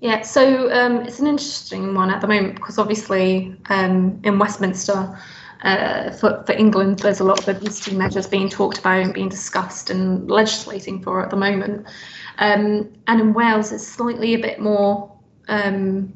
Yeah, 0.00 0.22
so 0.22 0.72
um, 0.72 0.98
it's 0.98 1.18
an 1.18 1.26
interesting 1.26 1.94
one 1.94 2.10
at 2.10 2.20
the 2.20 2.28
moment 2.28 2.54
because 2.54 2.78
obviously 2.78 3.56
um, 3.68 4.20
in 4.24 4.38
Westminster. 4.38 5.18
Uh, 5.64 6.12
for, 6.12 6.44
for 6.46 6.52
England, 6.52 7.00
there's 7.00 7.18
a 7.18 7.24
lot 7.24 7.40
of 7.40 7.48
obesity 7.48 7.96
measures 7.96 8.28
being 8.28 8.48
talked 8.48 8.78
about 8.78 9.02
and 9.02 9.12
being 9.12 9.28
discussed 9.28 9.90
and 9.90 10.30
legislating 10.30 11.02
for 11.02 11.20
at 11.20 11.30
the 11.30 11.36
moment. 11.36 11.84
Um, 12.38 12.88
and 13.08 13.20
in 13.20 13.34
Wales, 13.34 13.72
it's 13.72 13.84
slightly 13.84 14.34
a 14.34 14.38
bit 14.38 14.60
more, 14.60 15.12
um, 15.48 16.12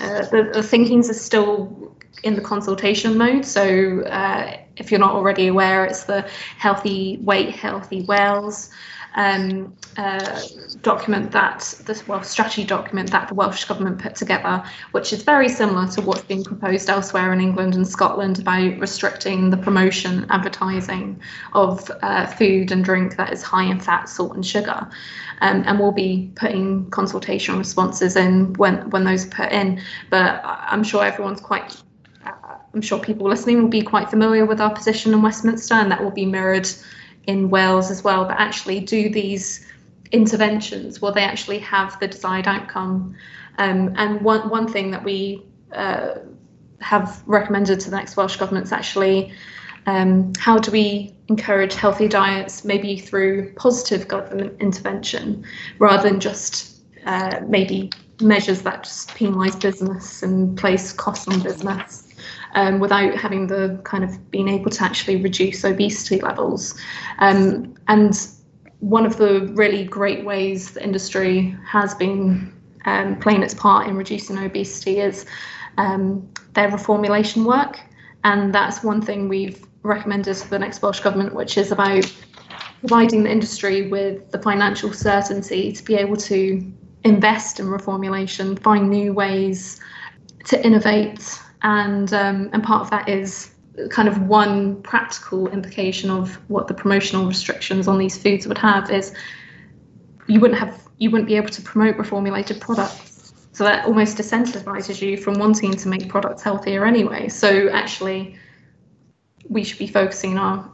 uh, 0.00 0.24
the, 0.30 0.50
the 0.54 0.62
thinkings 0.62 1.10
are 1.10 1.14
still 1.14 1.94
in 2.22 2.34
the 2.34 2.40
consultation 2.40 3.16
mode. 3.16 3.44
So 3.44 4.02
uh, 4.02 4.56
if 4.76 4.90
you're 4.90 5.00
not 5.00 5.14
already 5.14 5.48
aware, 5.48 5.84
it's 5.84 6.04
the 6.04 6.28
Healthy 6.58 7.18
Weight, 7.22 7.54
Healthy 7.54 8.02
Wales 8.02 8.70
um, 9.18 9.74
uh, 9.96 10.40
document 10.82 11.32
that 11.32 11.74
this 11.86 12.06
well 12.06 12.22
strategy 12.22 12.64
document 12.64 13.10
that 13.10 13.28
the 13.28 13.34
Welsh 13.34 13.64
government 13.64 13.98
put 13.98 14.14
together, 14.14 14.62
which 14.92 15.12
is 15.12 15.22
very 15.22 15.48
similar 15.48 15.88
to 15.88 16.00
what's 16.00 16.22
being 16.22 16.44
proposed 16.44 16.88
elsewhere 16.88 17.32
in 17.32 17.40
England 17.40 17.74
and 17.74 17.86
Scotland 17.86 18.38
about 18.38 18.78
restricting 18.78 19.50
the 19.50 19.56
promotion, 19.56 20.24
advertising 20.30 21.20
of 21.52 21.90
uh, 22.02 22.26
food 22.26 22.70
and 22.70 22.84
drink 22.84 23.16
that 23.16 23.32
is 23.32 23.42
high 23.42 23.64
in 23.64 23.80
fat, 23.80 24.08
salt, 24.08 24.34
and 24.34 24.46
sugar. 24.46 24.88
Um, 25.40 25.62
and 25.66 25.78
we'll 25.80 25.92
be 25.92 26.30
putting 26.34 26.88
consultation 26.90 27.58
responses 27.58 28.16
in 28.16 28.52
when 28.54 28.88
when 28.90 29.04
those 29.04 29.26
are 29.26 29.30
put 29.30 29.52
in. 29.52 29.80
But 30.10 30.40
I'm 30.44 30.84
sure 30.84 31.04
everyone's 31.04 31.40
quite 31.40 31.82
I'm 32.74 32.82
sure 32.82 32.98
people 32.98 33.28
listening 33.28 33.62
will 33.62 33.68
be 33.68 33.82
quite 33.82 34.10
familiar 34.10 34.44
with 34.44 34.60
our 34.60 34.74
position 34.74 35.12
in 35.12 35.22
Westminster, 35.22 35.74
and 35.74 35.90
that 35.90 36.02
will 36.02 36.10
be 36.10 36.26
mirrored 36.26 36.68
in 37.26 37.50
Wales 37.50 37.90
as 37.90 38.04
well. 38.04 38.24
But 38.24 38.38
actually, 38.38 38.80
do 38.80 39.08
these 39.08 39.66
interventions 40.10 41.02
will 41.02 41.12
they 41.12 41.22
actually 41.22 41.58
have 41.58 41.98
the 42.00 42.08
desired 42.08 42.46
outcome? 42.46 43.14
Um, 43.58 43.94
and 43.96 44.20
one 44.22 44.48
one 44.48 44.70
thing 44.70 44.90
that 44.90 45.04
we 45.04 45.42
uh, 45.72 46.16
have 46.80 47.22
recommended 47.26 47.80
to 47.80 47.90
the 47.90 47.96
next 47.96 48.16
Welsh 48.16 48.36
government 48.36 48.66
is 48.66 48.72
actually 48.72 49.32
um, 49.86 50.32
how 50.38 50.58
do 50.58 50.70
we 50.70 51.14
encourage 51.28 51.74
healthy 51.74 52.08
diets, 52.08 52.64
maybe 52.64 52.98
through 52.98 53.52
positive 53.54 54.08
government 54.08 54.60
intervention, 54.60 55.44
rather 55.78 56.08
than 56.08 56.20
just 56.20 56.82
uh, 57.06 57.40
maybe 57.46 57.90
measures 58.20 58.62
that 58.62 58.84
just 58.84 59.10
penalise 59.10 59.58
business 59.60 60.22
and 60.22 60.58
place 60.58 60.92
costs 60.92 61.28
on 61.28 61.40
business 61.40 62.07
um, 62.54 62.80
without 62.80 63.14
having 63.14 63.46
the 63.46 63.80
kind 63.84 64.04
of 64.04 64.30
being 64.30 64.48
able 64.48 64.70
to 64.70 64.84
actually 64.84 65.16
reduce 65.16 65.64
obesity 65.64 66.20
levels. 66.20 66.78
Um, 67.18 67.74
and 67.88 68.28
one 68.80 69.04
of 69.04 69.16
the 69.16 69.46
really 69.54 69.84
great 69.84 70.24
ways 70.24 70.72
the 70.72 70.82
industry 70.82 71.56
has 71.66 71.94
been 71.94 72.52
um, 72.84 73.18
playing 73.18 73.42
its 73.42 73.54
part 73.54 73.86
in 73.86 73.96
reducing 73.96 74.38
obesity 74.38 75.00
is 75.00 75.26
um, 75.76 76.28
their 76.54 76.70
reformulation 76.70 77.44
work. 77.44 77.80
And 78.24 78.52
that's 78.52 78.82
one 78.82 79.00
thing 79.00 79.28
we've 79.28 79.64
recommended 79.82 80.36
to 80.36 80.50
the 80.50 80.58
next 80.58 80.82
Welsh 80.82 81.00
Government, 81.00 81.34
which 81.34 81.56
is 81.56 81.72
about 81.72 82.12
providing 82.80 83.24
the 83.24 83.30
industry 83.30 83.88
with 83.88 84.30
the 84.30 84.40
financial 84.40 84.92
certainty 84.92 85.72
to 85.72 85.84
be 85.84 85.94
able 85.94 86.16
to 86.16 86.72
invest 87.04 87.60
in 87.60 87.66
reformulation, 87.66 88.60
find 88.60 88.90
new 88.90 89.12
ways 89.12 89.80
to 90.44 90.64
innovate. 90.64 91.40
And, 91.62 92.12
um, 92.12 92.50
and 92.52 92.62
part 92.62 92.82
of 92.82 92.90
that 92.90 93.08
is 93.08 93.50
kind 93.90 94.08
of 94.08 94.22
one 94.22 94.82
practical 94.82 95.48
implication 95.48 96.10
of 96.10 96.34
what 96.50 96.68
the 96.68 96.74
promotional 96.74 97.26
restrictions 97.26 97.86
on 97.86 97.98
these 97.98 98.20
foods 98.20 98.46
would 98.46 98.58
have 98.58 98.90
is 98.90 99.14
you 100.26 100.40
wouldn't 100.40 100.58
have 100.58 100.82
you 100.98 101.10
wouldn't 101.10 101.28
be 101.28 101.36
able 101.36 101.48
to 101.48 101.62
promote 101.62 101.96
reformulated 101.96 102.60
products. 102.60 103.32
So 103.52 103.64
that 103.64 103.86
almost 103.86 104.16
disincentivizes 104.16 105.00
you 105.00 105.16
from 105.16 105.34
wanting 105.34 105.74
to 105.74 105.88
make 105.88 106.08
products 106.08 106.42
healthier 106.42 106.84
anyway. 106.84 107.28
So 107.28 107.68
actually 107.68 108.36
we 109.48 109.64
should 109.64 109.78
be 109.78 109.86
focusing 109.86 110.38
on 110.38 110.70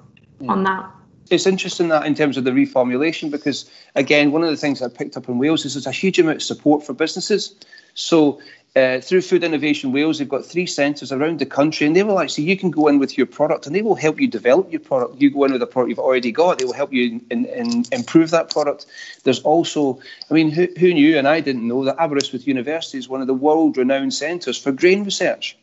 on 0.49 0.65
that. 0.65 0.91
It's 1.31 1.47
interesting 1.47 1.89
that 1.89 2.05
in 2.07 2.15
terms 2.15 2.37
of 2.37 2.45
the 2.45 2.51
reformulation 2.51 3.31
because 3.31 3.71
again 3.95 4.33
one 4.33 4.43
of 4.43 4.51
the 4.51 4.57
things 4.57 4.83
i 4.83 4.89
picked 4.89 5.17
up 5.17 5.29
in 5.29 5.39
wales 5.39 5.65
is 5.65 5.75
there's 5.75 5.87
a 5.87 5.93
huge 5.93 6.19
amount 6.19 6.37
of 6.37 6.43
support 6.43 6.85
for 6.85 6.95
businesses. 6.95 7.55
So 7.95 8.41
uh, 8.77 9.01
through 9.01 9.21
Food 9.21 9.45
Innovation 9.45 9.93
Wales, 9.93 10.19
they've 10.19 10.29
got 10.29 10.45
three 10.45 10.67
centres 10.67 11.13
around 11.13 11.39
the 11.39 11.47
country, 11.47 11.87
and 11.87 11.95
they 11.95 12.03
will 12.03 12.19
actually 12.19 12.45
you 12.45 12.57
can 12.57 12.71
go 12.71 12.89
in 12.89 12.99
with 12.99 13.17
your 13.17 13.27
product, 13.27 13.67
and 13.67 13.75
they 13.75 13.83
will 13.83 13.95
help 13.95 14.21
you 14.21 14.27
develop 14.27 14.71
your 14.73 14.81
product. 14.81 15.21
You 15.21 15.31
go 15.31 15.45
in 15.45 15.53
with 15.53 15.63
a 15.63 15.67
product 15.67 15.91
you've 15.91 16.01
already 16.01 16.33
got, 16.33 16.59
they 16.59 16.65
will 16.65 16.73
help 16.73 16.93
you 16.93 17.21
in, 17.31 17.45
in, 17.47 17.85
improve 17.93 18.31
that 18.31 18.51
product. 18.51 18.87
There's 19.23 19.41
also, 19.41 20.01
I 20.29 20.35
mean, 20.35 20.51
who, 20.51 20.67
who 20.79 20.93
knew, 20.93 21.17
and 21.17 21.29
I 21.29 21.41
didn't 21.41 21.69
know 21.69 21.85
that 21.85 21.97
Aberystwyth 21.99 22.49
University 22.49 22.99
is 22.99 23.09
one 23.09 23.21
of 23.21 23.29
the 23.29 23.35
world-renowned 23.35 24.13
centres 24.13 24.59
for 24.59 24.73
grain 24.73 25.05
research. 25.05 25.57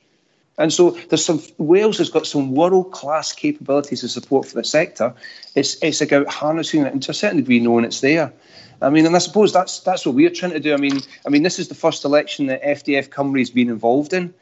And 0.57 0.71
so 0.71 0.91
there's 0.91 1.25
some 1.25 1.41
Wales 1.57 1.97
has 1.97 2.09
got 2.09 2.27
some 2.27 2.53
world 2.53 2.91
class 2.91 3.33
capabilities 3.33 4.03
of 4.03 4.11
support 4.11 4.47
for 4.47 4.55
the 4.55 4.63
sector. 4.63 5.13
It's 5.55 5.81
it's 5.81 6.01
about 6.01 6.27
harnessing 6.27 6.85
it 6.85 6.93
and 6.93 7.01
to 7.03 7.11
a 7.11 7.13
certain 7.13 7.37
degree 7.37 7.59
knowing 7.59 7.85
it's 7.85 8.01
there. 8.01 8.31
I 8.81 8.89
mean, 8.89 9.05
and 9.05 9.15
I 9.15 9.19
suppose 9.19 9.53
that's 9.53 9.79
that's 9.79 10.05
what 10.05 10.15
we're 10.15 10.29
trying 10.29 10.51
to 10.51 10.59
do. 10.59 10.73
I 10.73 10.77
mean, 10.77 10.99
I 11.25 11.29
mean, 11.29 11.43
this 11.43 11.59
is 11.59 11.67
the 11.67 11.75
first 11.75 12.03
election 12.05 12.47
that 12.47 12.63
FDF 12.63 13.09
Cymru's 13.09 13.49
been 13.49 13.69
involved 13.69 14.13
in. 14.13 14.33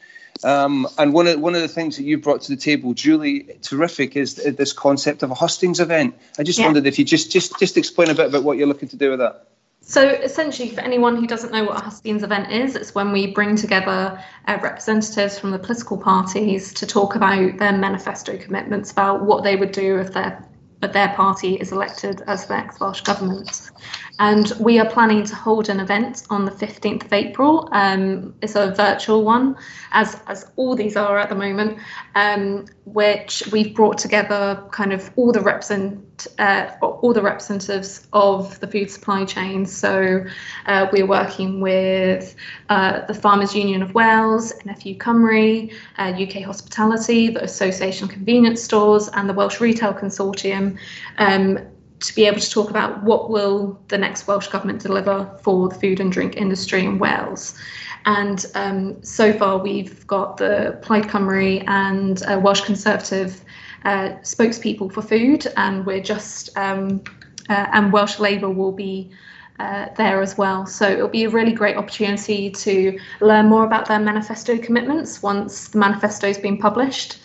Um, 0.43 0.87
and 0.97 1.13
one 1.13 1.27
of 1.27 1.39
one 1.39 1.55
of 1.55 1.61
the 1.61 1.67
things 1.67 1.97
that 1.97 2.03
you 2.03 2.17
brought 2.17 2.41
to 2.41 2.49
the 2.49 2.61
table, 2.61 2.93
Julie, 2.93 3.43
terrific, 3.61 4.15
is 4.15 4.35
this 4.35 4.71
concept 4.71 5.23
of 5.23 5.31
a 5.31 5.35
hustings 5.35 5.79
event. 5.79 6.15
I 6.37 6.43
just 6.43 6.59
yeah. 6.59 6.65
wondered 6.65 6.85
if 6.85 6.97
you 6.97 7.05
just 7.05 7.31
just 7.31 7.59
just 7.59 7.77
explain 7.77 8.09
a 8.09 8.15
bit 8.15 8.27
about 8.27 8.43
what 8.43 8.57
you're 8.57 8.67
looking 8.67 8.89
to 8.89 8.95
do 8.95 9.09
with 9.09 9.19
that. 9.19 9.47
So 9.81 10.07
essentially, 10.07 10.69
for 10.69 10.81
anyone 10.81 11.15
who 11.15 11.25
doesn't 11.25 11.51
know 11.51 11.63
what 11.63 11.77
a 11.77 11.83
hustings 11.83 12.23
event 12.23 12.51
is, 12.51 12.75
it's 12.75 12.93
when 12.93 13.11
we 13.11 13.27
bring 13.27 13.55
together 13.55 14.23
uh, 14.47 14.59
representatives 14.61 15.39
from 15.39 15.51
the 15.51 15.59
political 15.59 15.97
parties 15.97 16.73
to 16.75 16.85
talk 16.85 17.15
about 17.15 17.57
their 17.57 17.75
manifesto 17.75 18.37
commitments 18.37 18.91
about 18.91 19.23
what 19.23 19.43
they 19.43 19.55
would 19.55 19.71
do 19.71 19.97
if 19.97 20.13
their 20.13 20.45
but 20.79 20.93
their 20.93 21.09
party 21.09 21.55
is 21.55 21.71
elected 21.71 22.21
as 22.27 22.45
the 22.45 22.55
next 22.55 22.79
Welsh 22.79 23.01
government. 23.01 23.71
And 24.19 24.51
we 24.59 24.79
are 24.79 24.89
planning 24.89 25.23
to 25.23 25.35
hold 25.35 25.69
an 25.69 25.79
event 25.79 26.23
on 26.29 26.43
the 26.43 26.51
15th 26.51 27.05
of 27.05 27.13
April. 27.13 27.69
Um, 27.71 28.35
it's 28.41 28.55
a 28.55 28.71
virtual 28.71 29.23
one, 29.23 29.55
as, 29.91 30.19
as 30.27 30.51
all 30.57 30.75
these 30.75 30.97
are 30.97 31.17
at 31.17 31.29
the 31.29 31.35
moment, 31.35 31.79
um, 32.15 32.65
which 32.83 33.43
we've 33.53 33.73
brought 33.73 33.97
together 33.97 34.61
kind 34.71 34.91
of 34.91 35.09
all 35.15 35.31
the 35.31 35.39
represent 35.39 36.27
uh, 36.37 36.69
all 36.81 37.13
the 37.13 37.21
representatives 37.21 38.05
of 38.11 38.59
the 38.59 38.67
food 38.67 38.91
supply 38.91 39.23
chain. 39.23 39.65
So 39.65 40.25
uh, 40.65 40.87
we're 40.91 41.07
working 41.07 41.61
with 41.61 42.35
uh, 42.67 43.05
the 43.05 43.13
Farmers 43.13 43.55
Union 43.55 43.81
of 43.81 43.93
Wales, 43.93 44.51
NFU 44.65 44.97
Cymru, 44.97 45.71
UK 45.97 46.41
uh, 46.41 46.45
Hospitality, 46.45 47.29
the 47.29 47.43
Association 47.43 48.05
of 48.05 48.11
Convenience 48.11 48.61
Stores, 48.61 49.09
and 49.13 49.29
the 49.29 49.33
Welsh 49.33 49.61
Retail 49.61 49.93
Consortium. 49.93 50.77
Um, 51.17 51.59
to 51.99 52.15
be 52.15 52.25
able 52.25 52.39
to 52.39 52.49
talk 52.49 52.69
about 52.69 53.03
what 53.03 53.29
will 53.29 53.79
the 53.89 53.97
next 53.97 54.27
Welsh 54.27 54.47
government 54.47 54.81
deliver 54.81 55.29
for 55.41 55.69
the 55.69 55.75
food 55.75 55.99
and 55.99 56.11
drink 56.11 56.37
industry 56.37 56.85
in 56.85 56.99
Wales. 56.99 57.57
And 58.05 58.45
um, 58.55 59.03
so 59.03 59.33
far, 59.33 59.57
we've 59.57 60.07
got 60.07 60.37
the 60.37 60.79
Plaid 60.81 61.05
Cymru 61.05 61.63
and 61.67 62.23
Welsh 62.43 62.61
Conservative 62.61 63.43
uh, 63.83 64.09
spokespeople 64.23 64.91
for 64.91 65.01
food, 65.01 65.47
and 65.57 65.85
we're 65.85 66.01
just 66.01 66.57
um, 66.57 67.03
uh, 67.49 67.67
and 67.73 67.91
Welsh 67.91 68.19
Labour 68.19 68.49
will 68.49 68.71
be. 68.71 69.11
Uh, 69.59 69.93
there 69.97 70.21
as 70.21 70.37
well. 70.37 70.65
So 70.65 70.89
it'll 70.89 71.09
be 71.09 71.25
a 71.25 71.29
really 71.29 71.51
great 71.51 71.75
opportunity 71.75 72.49
to 72.49 72.97
learn 73.19 73.47
more 73.47 73.65
about 73.65 73.89
their 73.89 73.99
manifesto 73.99 74.57
commitments 74.57 75.21
once 75.21 75.67
the 75.67 75.79
manifesto's 75.79 76.37
been 76.37 76.57
published, 76.57 77.17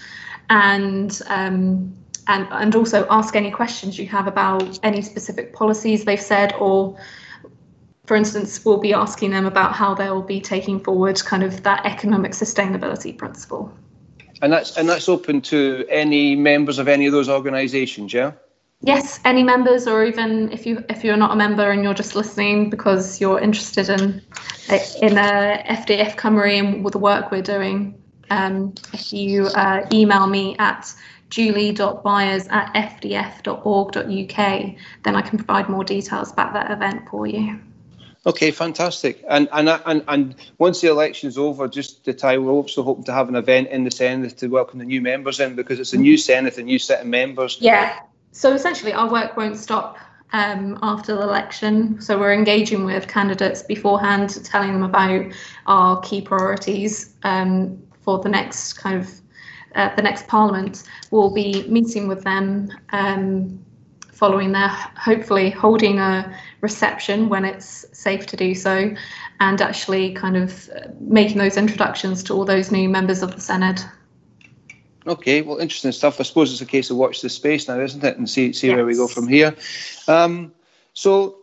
and 0.51 1.23
um, 1.29 1.95
and, 2.27 2.47
and 2.51 2.75
also 2.75 3.07
ask 3.11 3.37
any 3.37 3.51
questions 3.51 3.99
you 3.99 4.07
have 4.07 4.27
about 4.27 4.79
any 4.83 5.03
specific 5.03 5.53
policies 5.53 6.05
they've 6.05 6.21
said 6.21 6.55
or 6.59 6.97
for 8.07 8.17
instance, 8.17 8.65
we'll 8.65 8.79
be 8.79 8.93
asking 8.93 9.31
them 9.31 9.47
about 9.47 9.73
how 9.73 9.95
they'll 9.95 10.23
be 10.23 10.41
taking 10.41 10.79
forward 10.79 11.23
kind 11.25 11.43
of 11.43 11.63
that 11.63 11.87
economic 11.87 12.33
sustainability 12.33 13.17
principle. 13.17 13.73
And 14.43 14.53
that's 14.53 14.77
and 14.77 14.89
that's 14.89 15.09
open 15.09 15.41
to 15.43 15.87
any 15.89 16.37
members 16.37 16.79
of 16.79 16.87
any 16.87 17.07
of 17.07 17.13
those 17.13 17.29
organisations, 17.29 18.13
yeah. 18.13 18.33
Yes, 18.81 19.19
any 19.25 19.43
members, 19.43 19.87
or 19.87 20.05
even 20.05 20.53
if 20.53 20.67
you 20.67 20.85
if 20.91 21.03
you're 21.03 21.17
not 21.17 21.31
a 21.31 21.37
member 21.37 21.71
and 21.71 21.83
you're 21.83 21.95
just 21.95 22.15
listening 22.15 22.69
because 22.69 23.21
you're 23.21 23.41
interested 23.41 23.89
in 23.89 24.21
in 25.01 25.17
uh, 25.17 25.63
FDF 25.67 26.17
Cymru 26.17 26.59
and 26.59 26.85
with 26.85 26.93
the 26.93 26.99
work 26.99 27.31
we're 27.31 27.41
doing, 27.41 27.95
um, 28.29 28.75
if 28.93 29.13
you 29.13 29.47
uh, 29.47 29.87
email 29.93 30.27
me 30.27 30.57
at 30.59 30.93
julie.byers 31.35 32.47
at 32.49 32.73
fdf.org.uk, 32.75 34.75
then 35.03 35.17
I 35.17 35.21
can 35.21 35.37
provide 35.37 35.69
more 35.69 35.83
details 35.83 36.33
about 36.33 36.53
that 36.53 36.71
event 36.71 37.09
for 37.11 37.27
you. 37.27 37.59
Okay, 38.25 38.53
fantastic. 38.53 39.23
And 39.29 39.49
and 39.53 39.69
and 39.69 40.05
and 40.07 40.35
once 40.59 40.81
the 40.81 40.89
election 40.89 41.29
is 41.29 41.37
over, 41.37 41.67
just 41.67 42.05
to 42.05 42.15
tie, 42.15 42.39
we're 42.39 42.53
also 42.53 42.85
hoping 42.85 43.05
to 43.05 43.13
have 43.13 43.29
an 43.29 43.35
event 43.35 43.69
in 43.69 43.83
the 43.83 43.91
Senedd 43.91 44.37
to 44.39 44.47
welcome 44.47 44.79
the 44.79 44.85
new 44.85 45.03
members 45.03 45.41
in 45.41 45.57
because 45.57 45.81
it's 45.81 45.93
a 45.93 45.99
new 45.99 46.17
Senedd, 46.17 46.57
a 46.57 46.63
new 46.63 46.79
set 46.79 47.01
of 47.01 47.09
members. 47.09 47.59
Yeah. 47.61 47.99
So 48.31 48.53
essentially, 48.53 48.93
our 48.93 49.11
work 49.11 49.37
won't 49.37 49.57
stop 49.57 49.99
um, 50.33 50.79
after 50.83 51.17
the 51.17 51.23
election. 51.23 52.01
So 52.01 52.19
we're 52.19 52.33
engaging 52.33 52.85
with 52.85 53.09
candidates 53.09 53.63
beforehand, 53.63 54.43
telling 54.45 54.73
them 54.73 54.85
about 54.85 55.33
our 55.67 56.01
key 56.01 56.23
priorities 56.23 57.13
um, 57.25 57.83
for 58.03 58.21
the 58.21 58.29
next 58.29 58.75
kind 58.75 59.01
of 59.01 59.21
uh, 59.75 59.95
the 59.95 60.03
next 60.03 60.27
Parliament, 60.27 60.85
will 61.11 61.33
be 61.33 61.67
meeting 61.69 62.09
with 62.09 62.25
them 62.25 62.71
um, 62.93 63.65
following 64.13 64.53
their 64.53 64.69
hopefully 64.69 65.51
holding 65.51 65.99
a 65.99 66.39
reception 66.61 67.29
when 67.29 67.45
it's 67.45 67.85
safe 67.93 68.27
to 68.27 68.37
do 68.37 68.55
so, 68.55 68.95
and 69.41 69.61
actually 69.61 70.13
kind 70.15 70.37
of 70.37 70.71
making 71.01 71.39
those 71.39 71.57
introductions 71.57 72.23
to 72.23 72.35
all 72.35 72.45
those 72.45 72.71
new 72.71 72.89
members 72.89 73.23
of 73.23 73.33
the 73.33 73.41
Senedd. 73.41 73.85
Okay, 75.07 75.43
well, 75.43 75.59
interesting 75.59 75.93
stuff. 75.93 76.19
I 76.19 76.23
suppose 76.23 76.51
it's 76.51 76.63
a 76.63 76.67
case 76.67 76.91
of 76.91 76.97
watch 76.97 77.21
this 77.21 77.35
space 77.35 77.69
now, 77.69 77.79
isn't 77.79 78.03
it, 78.03 78.17
and 78.17 78.29
see 78.29 78.53
see 78.53 78.69
yes. 78.69 78.77
where 78.77 78.87
we 78.87 78.95
go 78.95 79.07
from 79.07 79.29
here. 79.29 79.55
Um, 80.09 80.53
so 80.95 81.39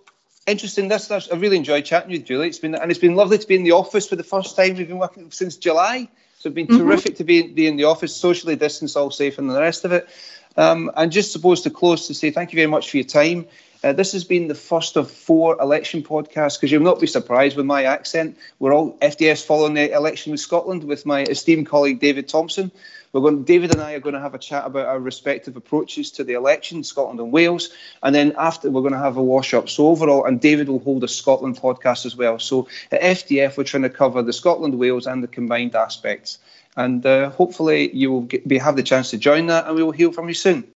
interesting. 0.48 0.88
That's, 0.88 1.08
that's 1.08 1.32
I 1.32 1.36
really 1.36 1.58
enjoyed 1.58 1.86
chatting 1.86 2.12
with 2.12 2.26
Julie. 2.26 2.48
It's 2.48 2.60
been 2.60 2.74
and 2.74 2.90
it's 2.90 3.00
been 3.00 3.16
lovely 3.16 3.38
to 3.38 3.48
be 3.48 3.56
in 3.56 3.64
the 3.64 3.72
office 3.72 4.08
for 4.08 4.16
the 4.16 4.24
first 4.24 4.56
time. 4.56 4.76
We've 4.76 4.88
been 4.88 4.98
working 4.98 5.30
since 5.32 5.58
July. 5.58 6.10
So 6.42 6.50
it's 6.50 6.56
been 6.56 6.66
mm-hmm. 6.66 6.80
terrific 6.80 7.18
to 7.18 7.24
be, 7.24 7.44
be 7.44 7.68
in 7.68 7.76
the 7.76 7.84
office, 7.84 8.16
socially 8.16 8.56
distanced, 8.56 8.98
all 8.98 9.12
safe, 9.12 9.38
and 9.38 9.48
the 9.48 9.60
rest 9.60 9.86
of 9.86 9.92
it. 9.92 10.10
Um, 10.58 10.90
and 10.96 11.12
just 11.12 11.32
supposed 11.32 11.64
to 11.64 11.70
close 11.70 12.08
to 12.08 12.16
say 12.16 12.32
thank 12.32 12.52
you 12.52 12.58
very 12.58 12.68
much 12.68 12.90
for 12.90 12.98
your 12.98 13.06
time. 13.06 13.46
Uh, 13.84 13.94
this 13.94 14.12
has 14.14 14.24
been 14.24 14.48
the 14.48 14.56
first 14.56 14.98
of 14.98 15.10
four 15.10 15.60
election 15.62 16.02
podcasts 16.02 16.58
because 16.58 16.72
you'll 16.72 16.82
not 16.82 17.00
be 17.00 17.06
surprised 17.06 17.58
with 17.58 17.68
my 17.68 17.84
accent. 17.84 18.38
We're 18.58 18.74
all 18.74 18.98
FDS 18.98 19.46
following 19.46 19.76
the 19.76 19.92
election 19.92 20.32
in 20.32 20.38
Scotland 20.38 20.84
with 20.84 21.06
my 21.06 21.22
esteemed 21.24 21.68
colleague 21.68 22.00
David 22.00 22.28
Thomson. 22.28 22.72
We're 23.14 23.22
going, 23.22 23.44
David 23.44 23.72
and 23.72 23.82
I 23.82 23.94
are 23.94 24.00
going 24.00 24.16
to 24.16 24.22
have 24.22 24.34
a 24.34 24.40
chat 24.40 24.66
about 24.66 24.88
our 24.88 25.00
respective 25.00 25.58
approaches 25.58 26.12
to 26.12 26.24
the 26.24 26.34
election, 26.34 26.84
Scotland 26.84 27.20
and 27.20 27.32
Wales, 27.32 27.70
and 28.04 28.16
then 28.16 28.34
after 28.38 28.72
we're 28.72 28.82
going 28.82 28.94
to 28.94 29.00
have 29.00 29.18
a 29.18 29.24
wash 29.24 29.54
up. 29.54 29.70
So 29.70 29.88
overall, 29.88 30.26
and 30.26 30.40
David 30.40 30.70
will 30.70 30.80
hold 30.80 31.04
a 31.04 31.08
Scotland 31.08 31.58
podcast 31.58 32.06
as 32.06 32.16
well. 32.16 32.40
So 32.40 32.68
at 32.92 33.02
FDF, 33.02 33.58
we're 33.58 33.66
trying 33.66 33.84
to 33.84 33.90
cover 33.90 34.22
the 34.22 34.34
Scotland, 34.34 34.80
Wales, 34.80 35.08
and 35.08 35.22
the 35.22 35.28
combined 35.28 35.76
aspects. 35.76 36.40
And 36.78 37.06
uh, 37.06 37.32
hopefully, 37.32 37.94
you 37.94 38.12
will 38.12 38.22
get, 38.22 38.48
be, 38.48 38.58
have 38.58 38.78
the 38.78 38.84
chance 38.84 39.10
to 39.10 39.18
join 39.18 39.48
that, 39.48 39.68
and 39.68 39.76
we 39.76 39.84
will 39.84 39.92
hear 39.92 40.12
from 40.12 40.30
you 40.30 40.34
soon. 40.34 40.72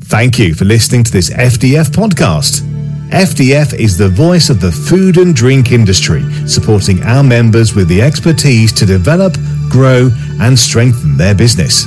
Thank 0.00 0.38
you 0.38 0.54
for 0.54 0.64
listening 0.64 1.04
to 1.04 1.12
this 1.12 1.30
FDF 1.30 1.90
podcast. 1.90 2.75
FDF 3.10 3.72
is 3.74 3.96
the 3.96 4.08
voice 4.08 4.50
of 4.50 4.60
the 4.60 4.72
food 4.72 5.16
and 5.16 5.34
drink 5.34 5.70
industry, 5.72 6.22
supporting 6.46 7.02
our 7.04 7.22
members 7.22 7.74
with 7.74 7.88
the 7.88 8.02
expertise 8.02 8.72
to 8.72 8.84
develop, 8.84 9.36
grow, 9.70 10.10
and 10.40 10.58
strengthen 10.58 11.16
their 11.16 11.34
business. 11.34 11.86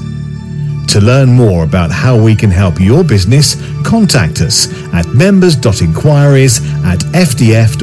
To 0.94 1.00
learn 1.02 1.30
more 1.30 1.66
about 1.66 1.92
how 1.92 2.18
we 2.20 2.36
can 2.36 2.50
help 2.50 2.80
your 2.80 3.04
business, 3.04 3.56
contact 3.84 4.42
us 4.42 4.74
at 4.94 5.06
members.inquiries 5.08 6.62
at 6.84 7.00
fdf.org.uk. 7.14 7.82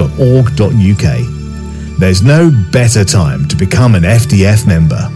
There's 2.01 2.23
no 2.23 2.51
better 2.73 3.05
time 3.05 3.47
to 3.49 3.57
become 3.57 3.95
an 3.95 4.03
FDF 4.03 4.67
member. 4.67 5.09